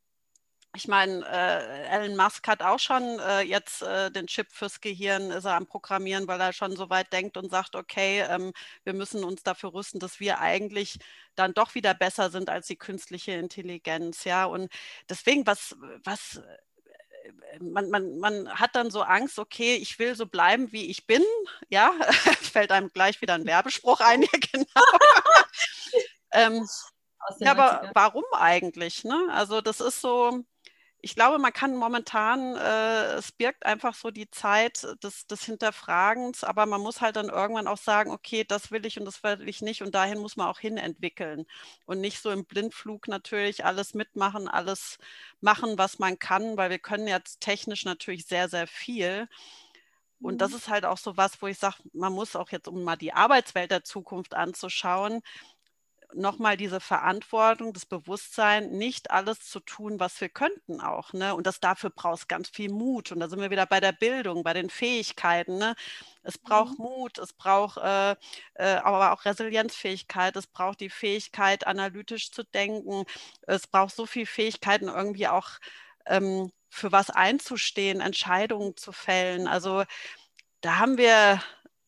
ich 0.74 0.88
meine, 0.88 1.24
äh, 1.26 1.86
Elon 1.88 2.16
Musk 2.16 2.48
hat 2.48 2.62
auch 2.62 2.78
schon 2.78 3.18
äh, 3.18 3.42
jetzt 3.42 3.82
äh, 3.82 4.10
den 4.10 4.26
Chip 4.26 4.50
fürs 4.52 4.80
Gehirn, 4.80 5.30
ist 5.30 5.44
er 5.44 5.56
am 5.56 5.66
Programmieren, 5.66 6.26
weil 6.26 6.40
er 6.40 6.54
schon 6.54 6.76
so 6.76 6.88
weit 6.88 7.12
denkt 7.12 7.36
und 7.36 7.50
sagt, 7.50 7.76
okay, 7.76 8.20
ähm, 8.28 8.52
wir 8.84 8.94
müssen 8.94 9.22
uns 9.22 9.42
dafür 9.42 9.74
rüsten, 9.74 10.00
dass 10.00 10.18
wir 10.18 10.38
eigentlich 10.38 10.98
dann 11.34 11.52
doch 11.52 11.74
wieder 11.74 11.92
besser 11.92 12.30
sind 12.30 12.48
als 12.48 12.68
die 12.68 12.76
künstliche 12.76 13.32
Intelligenz. 13.32 14.24
Ja, 14.24 14.46
und 14.46 14.72
deswegen, 15.10 15.46
was, 15.46 15.76
was 16.04 16.36
äh, 16.36 17.58
man, 17.60 17.90
man, 17.90 18.18
man 18.18 18.48
hat 18.58 18.74
dann 18.74 18.90
so 18.90 19.02
Angst, 19.02 19.38
okay, 19.38 19.76
ich 19.76 19.98
will 19.98 20.14
so 20.14 20.26
bleiben, 20.26 20.72
wie 20.72 20.90
ich 20.90 21.06
bin. 21.06 21.22
Ja, 21.68 21.92
fällt 22.40 22.72
einem 22.72 22.88
gleich 22.88 23.20
wieder 23.20 23.34
ein 23.34 23.46
Werbespruch 23.46 24.00
ein, 24.00 24.22
ja, 24.22 24.28
genau. 24.52 24.86
ähm, 26.32 26.66
ja, 27.38 27.52
aber 27.52 27.90
warum 27.94 28.24
eigentlich? 28.32 29.04
Ne? 29.04 29.28
Also 29.30 29.60
das 29.60 29.80
ist 29.80 30.00
so, 30.00 30.44
ich 31.04 31.16
glaube, 31.16 31.40
man 31.40 31.52
kann 31.52 31.76
momentan, 31.76 32.54
äh, 32.54 33.14
es 33.14 33.32
birgt 33.32 33.66
einfach 33.66 33.92
so 33.94 34.12
die 34.12 34.30
Zeit 34.30 34.86
des, 35.02 35.26
des 35.26 35.44
Hinterfragens, 35.44 36.44
aber 36.44 36.64
man 36.64 36.80
muss 36.80 37.00
halt 37.00 37.16
dann 37.16 37.28
irgendwann 37.28 37.66
auch 37.66 37.76
sagen, 37.76 38.12
okay, 38.12 38.44
das 38.44 38.70
will 38.70 38.86
ich 38.86 39.00
und 39.00 39.04
das 39.04 39.24
will 39.24 39.48
ich 39.48 39.62
nicht 39.62 39.82
und 39.82 39.96
dahin 39.96 40.20
muss 40.20 40.36
man 40.36 40.46
auch 40.46 40.60
hin 40.60 40.76
entwickeln 40.76 41.44
und 41.86 42.00
nicht 42.00 42.22
so 42.22 42.30
im 42.30 42.44
Blindflug 42.44 43.08
natürlich 43.08 43.64
alles 43.64 43.94
mitmachen, 43.94 44.46
alles 44.46 44.98
machen, 45.40 45.76
was 45.76 45.98
man 45.98 46.20
kann, 46.20 46.56
weil 46.56 46.70
wir 46.70 46.78
können 46.78 47.08
jetzt 47.08 47.40
technisch 47.40 47.84
natürlich 47.84 48.26
sehr, 48.26 48.48
sehr 48.48 48.68
viel. 48.68 49.28
Und 50.20 50.38
das 50.38 50.52
mhm. 50.52 50.58
ist 50.58 50.68
halt 50.68 50.84
auch 50.84 50.98
so 50.98 51.16
was, 51.16 51.42
wo 51.42 51.48
ich 51.48 51.58
sage, 51.58 51.78
man 51.92 52.12
muss 52.12 52.36
auch 52.36 52.50
jetzt, 52.50 52.68
um 52.68 52.84
mal 52.84 52.96
die 52.96 53.12
Arbeitswelt 53.12 53.72
der 53.72 53.82
Zukunft 53.82 54.34
anzuschauen, 54.34 55.20
nochmal 56.14 56.56
diese 56.56 56.80
Verantwortung, 56.80 57.72
das 57.72 57.86
Bewusstsein, 57.86 58.70
nicht 58.70 59.10
alles 59.10 59.40
zu 59.40 59.60
tun, 59.60 60.00
was 60.00 60.20
wir 60.20 60.28
könnten 60.28 60.80
auch. 60.80 61.12
Ne? 61.12 61.34
Und 61.34 61.46
das 61.46 61.60
dafür 61.60 61.90
braucht 61.90 62.28
ganz 62.28 62.48
viel 62.48 62.70
Mut. 62.70 63.12
Und 63.12 63.20
da 63.20 63.28
sind 63.28 63.40
wir 63.40 63.50
wieder 63.50 63.66
bei 63.66 63.80
der 63.80 63.92
Bildung, 63.92 64.42
bei 64.42 64.52
den 64.52 64.70
Fähigkeiten. 64.70 65.58
Ne? 65.58 65.74
Es 66.22 66.38
braucht 66.38 66.78
mhm. 66.78 66.84
Mut, 66.84 67.18
es 67.18 67.32
braucht 67.32 67.78
äh, 67.78 68.12
äh, 68.54 68.76
aber 68.82 69.12
auch 69.12 69.24
Resilienzfähigkeit, 69.24 70.36
es 70.36 70.46
braucht 70.46 70.80
die 70.80 70.90
Fähigkeit, 70.90 71.66
analytisch 71.66 72.30
zu 72.30 72.44
denken. 72.44 73.04
Es 73.42 73.66
braucht 73.66 73.94
so 73.94 74.06
viele 74.06 74.26
Fähigkeiten, 74.26 74.88
irgendwie 74.88 75.28
auch 75.28 75.50
ähm, 76.06 76.50
für 76.68 76.92
was 76.92 77.10
einzustehen, 77.10 78.00
Entscheidungen 78.00 78.76
zu 78.76 78.92
fällen. 78.92 79.46
Also 79.46 79.84
da 80.62 80.78
haben 80.78 80.96
wir 80.96 81.42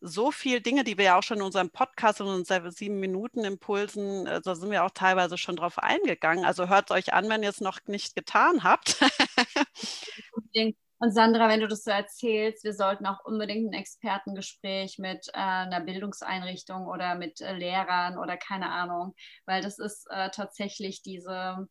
so 0.07 0.31
viele 0.31 0.61
Dinge, 0.61 0.85
die 0.85 0.99
wir 0.99 1.07
ja 1.07 1.19
auch 1.19 1.23
schon 1.23 1.39
in 1.39 1.45
unserem 1.45 1.71
Podcast 1.71 2.21
in 2.21 2.27
unseren 2.27 2.71
sieben 2.71 3.01
Minuten 3.01 3.45
Impulsen, 3.45 4.27
äh, 4.27 4.41
da 4.43 4.55
sind 4.55 4.71
wir 4.71 4.85
auch 4.85 4.91
teilweise 4.91 5.39
schon 5.39 5.57
drauf 5.57 5.79
eingegangen. 5.79 6.45
Also 6.45 6.69
hört 6.69 6.91
es 6.91 6.97
euch 6.97 7.13
an, 7.15 7.29
wenn 7.31 7.43
ihr 7.43 7.49
es 7.49 7.61
noch 7.61 7.81
nicht 7.87 8.15
getan 8.15 8.65
habt. 8.65 9.01
Und 10.99 11.13
Sandra, 11.13 11.49
wenn 11.49 11.61
du 11.61 11.69
das 11.69 11.85
so 11.85 11.91
erzählst, 11.91 12.65
wir 12.65 12.73
sollten 12.73 13.07
auch 13.07 13.25
unbedingt 13.25 13.71
ein 13.71 13.79
Expertengespräch 13.79 14.99
mit 14.99 15.29
äh, 15.29 15.39
einer 15.39 15.81
Bildungseinrichtung 15.81 16.87
oder 16.87 17.15
mit 17.15 17.41
äh, 17.41 17.55
Lehrern 17.55 18.17
oder 18.17 18.37
keine 18.37 18.71
Ahnung, 18.71 19.15
weil 19.45 19.61
das 19.61 19.79
ist 19.79 20.07
äh, 20.11 20.31
tatsächlich 20.31 21.03
diese, 21.03 21.67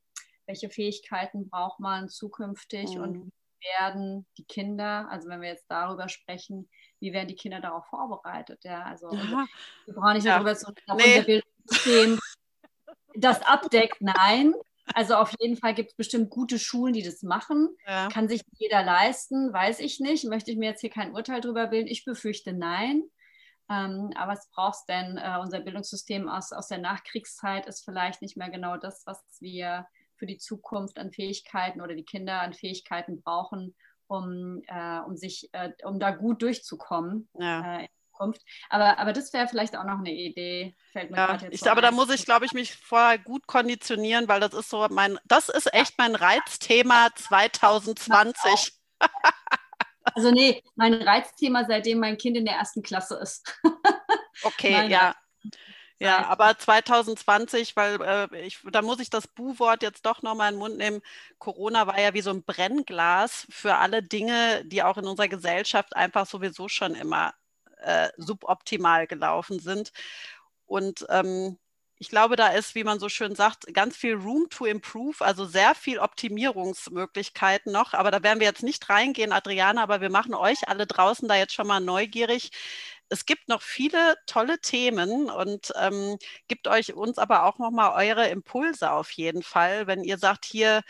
welche 0.45 0.69
Fähigkeiten 0.69 1.49
braucht 1.49 1.79
man 1.79 2.09
zukünftig 2.09 2.95
mhm. 2.95 3.01
und 3.01 3.31
werden 3.79 4.27
die 4.37 4.45
Kinder, 4.45 5.07
also 5.09 5.29
wenn 5.29 5.41
wir 5.41 5.49
jetzt 5.49 5.65
darüber 5.69 6.09
sprechen, 6.09 6.69
wie 7.03 7.11
werden 7.11 7.27
die 7.27 7.35
Kinder 7.35 7.59
darauf 7.59 7.85
vorbereitet? 7.87 8.63
Ja, 8.63 8.83
also 8.83 9.13
ja. 9.13 9.45
wir 9.85 9.93
brauchen 9.93 10.13
nicht 10.13 10.25
ja. 10.25 10.35
darüber 10.35 10.55
zu 10.55 10.67
reden, 10.67 10.81
nee. 10.87 11.03
unser 11.03 11.23
Bildungssystem 11.23 12.19
das 13.15 13.41
abdeckt. 13.41 13.97
Nein. 13.99 14.53
Also 14.93 15.15
auf 15.15 15.33
jeden 15.39 15.57
Fall 15.57 15.73
gibt 15.73 15.91
es 15.91 15.95
bestimmt 15.95 16.29
gute 16.29 16.57
Schulen, 16.59 16.93
die 16.93 17.03
das 17.03 17.21
machen. 17.21 17.75
Ja. 17.85 18.07
Kann 18.07 18.29
sich 18.29 18.41
jeder 18.53 18.83
leisten, 18.83 19.51
weiß 19.51 19.79
ich 19.79 19.99
nicht. 19.99 20.23
Möchte 20.25 20.51
ich 20.51 20.57
mir 20.57 20.69
jetzt 20.69 20.81
hier 20.81 20.89
kein 20.89 21.13
Urteil 21.13 21.41
darüber 21.41 21.67
bilden? 21.67 21.87
Ich 21.87 22.05
befürchte 22.05 22.53
nein. 22.53 23.03
Ähm, 23.69 24.11
aber 24.15 24.33
was 24.33 24.49
brauchst 24.49 24.87
denn? 24.87 25.17
Äh, 25.17 25.39
unser 25.41 25.59
Bildungssystem 25.59 26.29
aus, 26.29 26.53
aus 26.53 26.67
der 26.69 26.79
Nachkriegszeit 26.79 27.65
ist 27.65 27.83
vielleicht 27.83 28.21
nicht 28.21 28.37
mehr 28.37 28.49
genau 28.49 28.77
das, 28.77 29.05
was 29.05 29.21
wir 29.41 29.87
für 30.15 30.25
die 30.25 30.37
Zukunft 30.37 30.97
an 30.97 31.11
Fähigkeiten 31.11 31.81
oder 31.81 31.95
die 31.95 32.05
Kinder 32.05 32.41
an 32.41 32.53
Fähigkeiten 32.53 33.21
brauchen, 33.21 33.75
um, 34.13 34.61
äh, 34.67 34.99
um 34.99 35.15
sich, 35.17 35.49
äh, 35.53 35.71
um 35.83 35.99
da 35.99 36.11
gut 36.11 36.41
durchzukommen. 36.41 37.29
Ja. 37.37 37.79
Äh, 37.79 37.87
aber, 38.69 38.99
aber 38.99 39.11
das 39.11 39.33
wäre 39.33 39.47
vielleicht 39.47 39.75
auch 39.75 39.83
noch 39.83 39.97
eine 39.97 40.13
Idee. 40.13 40.75
Fällt 40.93 41.11
mir 41.11 41.17
ja, 41.17 41.37
ich, 41.49 41.59
so 41.59 41.69
aber 41.69 41.81
da 41.81 41.91
muss 41.91 42.09
ich, 42.09 42.23
glaube 42.23 42.45
ich, 42.45 42.53
mich 42.53 42.73
vorher 42.73 43.17
gut 43.17 43.47
konditionieren, 43.47 44.29
weil 44.29 44.39
das 44.39 44.53
ist 44.53 44.69
so 44.69 44.87
mein, 44.89 45.19
das 45.25 45.49
ist 45.49 45.73
echt 45.73 45.97
mein 45.97 46.15
Reizthema 46.15 47.09
2020. 47.15 48.73
Also 50.15 50.31
nee, 50.31 50.61
mein 50.75 50.93
Reizthema, 50.95 51.63
seitdem 51.65 51.99
mein 51.99 52.17
Kind 52.17 52.35
in 52.35 52.43
der 52.43 52.55
ersten 52.55 52.83
Klasse 52.83 53.15
ist. 53.15 53.57
Okay, 54.43 54.89
ja. 54.89 55.15
Ja, 55.99 56.25
aber 56.27 56.57
2020, 56.57 57.75
weil 57.75 58.01
äh, 58.01 58.45
ich, 58.45 58.59
da 58.71 58.81
muss 58.81 58.99
ich 58.99 59.09
das 59.09 59.27
Bu-Wort 59.27 59.83
jetzt 59.83 60.05
doch 60.05 60.21
nochmal 60.21 60.49
in 60.49 60.55
den 60.55 60.59
Mund 60.59 60.77
nehmen. 60.77 61.01
Corona 61.39 61.87
war 61.87 61.99
ja 61.99 62.13
wie 62.13 62.21
so 62.21 62.31
ein 62.31 62.43
Brennglas 62.43 63.47
für 63.49 63.75
alle 63.75 64.03
Dinge, 64.03 64.65
die 64.65 64.83
auch 64.83 64.97
in 64.97 65.05
unserer 65.05 65.29
Gesellschaft 65.29 65.95
einfach 65.95 66.25
sowieso 66.25 66.67
schon 66.67 66.95
immer 66.95 67.33
äh, 67.79 68.09
suboptimal 68.17 69.07
gelaufen 69.07 69.59
sind. 69.59 69.91
Und 70.65 71.05
ähm, 71.09 71.57
ich 71.99 72.09
glaube, 72.09 72.35
da 72.35 72.49
ist, 72.49 72.75
wie 72.75 72.83
man 72.83 72.99
so 72.99 73.07
schön 73.07 73.35
sagt, 73.35 73.73
ganz 73.73 73.95
viel 73.95 74.15
Room 74.15 74.49
to 74.49 74.65
improve, 74.65 75.23
also 75.23 75.45
sehr 75.45 75.73
viel 75.75 75.99
Optimierungsmöglichkeiten 75.99 77.71
noch. 77.71 77.93
Aber 77.93 78.11
da 78.11 78.23
werden 78.23 78.39
wir 78.41 78.47
jetzt 78.47 78.63
nicht 78.63 78.89
reingehen, 78.89 79.31
Adriana, 79.31 79.83
aber 79.83 80.01
wir 80.01 80.09
machen 80.09 80.33
euch 80.33 80.67
alle 80.67 80.85
draußen 80.87 81.27
da 81.29 81.35
jetzt 81.35 81.53
schon 81.53 81.67
mal 81.67 81.79
neugierig 81.79 82.51
es 83.09 83.25
gibt 83.25 83.47
noch 83.47 83.61
viele 83.61 84.15
tolle 84.25 84.59
Themen 84.59 85.29
und 85.29 85.71
ähm, 85.79 86.17
gibt 86.47 86.67
euch 86.67 86.93
uns 86.93 87.17
aber 87.17 87.45
auch 87.45 87.59
noch 87.59 87.71
mal 87.71 87.93
eure 87.95 88.27
Impulse 88.29 88.91
auf 88.91 89.11
jeden 89.11 89.43
Fall. 89.43 89.87
Wenn 89.87 90.03
ihr 90.03 90.17
sagt, 90.17 90.45
hier, 90.45 90.81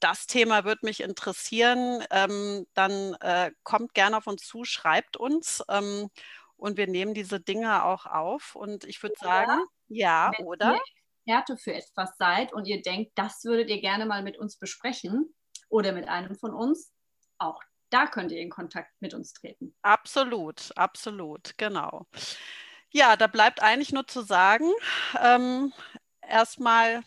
das 0.00 0.26
Thema 0.26 0.64
wird 0.64 0.82
mich 0.82 1.00
interessieren, 1.00 2.02
ähm, 2.10 2.66
dann 2.74 3.14
äh, 3.20 3.52
kommt 3.62 3.94
gerne 3.94 4.16
auf 4.16 4.26
uns 4.26 4.46
zu, 4.46 4.64
schreibt 4.64 5.16
uns 5.16 5.62
ähm, 5.68 6.10
und 6.56 6.76
wir 6.76 6.86
nehmen 6.86 7.14
diese 7.14 7.40
Dinge 7.40 7.84
auch 7.84 8.06
auf. 8.06 8.56
Und 8.56 8.84
ich 8.84 9.02
würde 9.02 9.16
sagen, 9.20 9.62
ja, 9.88 10.32
wenn 10.36 10.46
oder? 10.46 10.72
Ihr 10.72 10.80
Experte 11.26 11.56
für 11.58 11.74
etwas 11.74 12.16
seid 12.18 12.52
und 12.52 12.66
ihr 12.66 12.82
denkt, 12.82 13.12
das 13.14 13.44
würdet 13.44 13.68
ihr 13.68 13.80
gerne 13.80 14.06
mal 14.06 14.22
mit 14.22 14.38
uns 14.38 14.58
besprechen 14.58 15.34
oder 15.68 15.92
mit 15.92 16.08
einem 16.08 16.34
von 16.34 16.54
uns, 16.54 16.92
auch 17.38 17.62
da 17.90 18.06
könnt 18.06 18.32
ihr 18.32 18.40
in 18.40 18.50
Kontakt 18.50 18.90
mit 19.00 19.14
uns 19.14 19.32
treten. 19.32 19.74
Absolut, 19.82 20.70
absolut, 20.76 21.56
genau. 21.58 22.06
Ja, 22.90 23.16
da 23.16 23.26
bleibt 23.26 23.62
eigentlich 23.62 23.92
nur 23.92 24.06
zu 24.06 24.22
sagen, 24.22 24.70
ähm, 25.20 25.72
erstmal. 26.22 27.02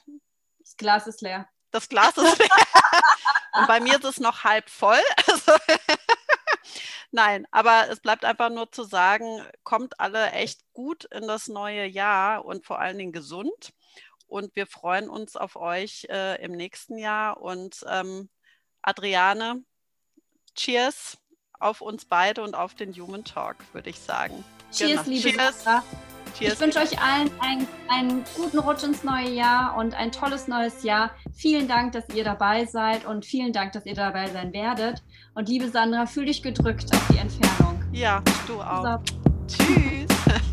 Das 0.60 0.78
Glas 0.78 1.08
ist 1.08 1.22
leer. 1.22 1.48
Das 1.72 1.90
Glas 1.90 2.18
ist 2.18 2.38
leer. 2.38 2.50
Und 3.54 3.68
bei 3.68 3.80
mir 3.80 3.96
ist 3.96 4.06
es 4.06 4.20
noch 4.20 4.44
halb 4.44 4.70
voll. 4.70 5.02
Also, 5.28 5.54
Nein, 7.16 7.46
aber 7.52 7.90
es 7.92 8.00
bleibt 8.00 8.26
einfach 8.26 8.50
nur 8.50 8.72
zu 8.72 8.84
sagen, 8.84 9.46
kommt 9.64 10.00
alle 10.00 10.32
echt 10.32 10.62
gut 10.74 11.04
in 11.06 11.28
das 11.28 11.48
neue 11.48 11.86
Jahr 11.86 12.44
und 12.44 12.66
vor 12.66 12.80
allen 12.80 12.98
Dingen 12.98 13.12
gesund. 13.12 13.72
Und 14.26 14.56
wir 14.56 14.66
freuen 14.66 15.10
uns 15.10 15.36
auf 15.36 15.56
euch 15.56 16.08
äh, 16.10 16.44
im 16.44 16.54
nächsten 16.54 16.98
Jahr. 16.98 17.40
Und 17.40 17.86
ähm, 17.88 18.32
Adriane, 18.82 19.64
Cheers 20.56 21.18
auf 21.60 21.82
uns 21.82 22.06
beide 22.06 22.44
und 22.44 22.56
auf 22.56 22.76
den 22.76 22.94
Human 22.94 23.24
Talk, 23.24 23.58
würde 23.74 23.90
ich 23.90 24.00
sagen. 24.00 24.44
Cheers, 24.72 25.06
genau. 25.06 25.16
liebe 25.16 25.30
Cheers. 25.30 25.64
Sarah. 25.64 25.84
Cheers. 26.38 26.54
Ich 26.54 26.60
wünsche 26.60 26.80
euch 26.80 27.00
allen 27.00 27.30
einen, 27.40 27.68
einen 27.90 28.24
guten 28.36 28.60
Rutsch 28.60 28.84
ins 28.84 29.04
neue 29.04 29.30
Jahr 29.30 29.78
und 29.78 29.94
ein 29.94 30.12
tolles 30.12 30.48
neues 30.48 30.84
Jahr. 30.84 31.12
Vielen 31.34 31.68
Dank, 31.68 31.92
dass 31.92 32.10
ihr 32.10 32.24
dabei 32.24 32.66
seid 32.66 33.06
und 33.06 33.26
vielen 33.26 33.54
Dank, 33.54 33.74
dass 33.74 33.86
ihr 33.86 33.94
dabei 33.94 34.28
sein 34.30 34.52
werdet. 34.52 35.04
Und 35.36 35.48
liebe 35.48 35.70
Sandra, 35.70 36.06
fühl 36.08 36.26
dich 36.26 36.42
gedrückt 36.42 36.94
auf 36.94 37.08
die 37.12 37.20
Entfernung. 37.20 37.84
Ja, 37.92 38.24
du 38.48 38.62
auch. 38.62 39.00
So. 39.48 39.66
Tschüss. 39.66 40.08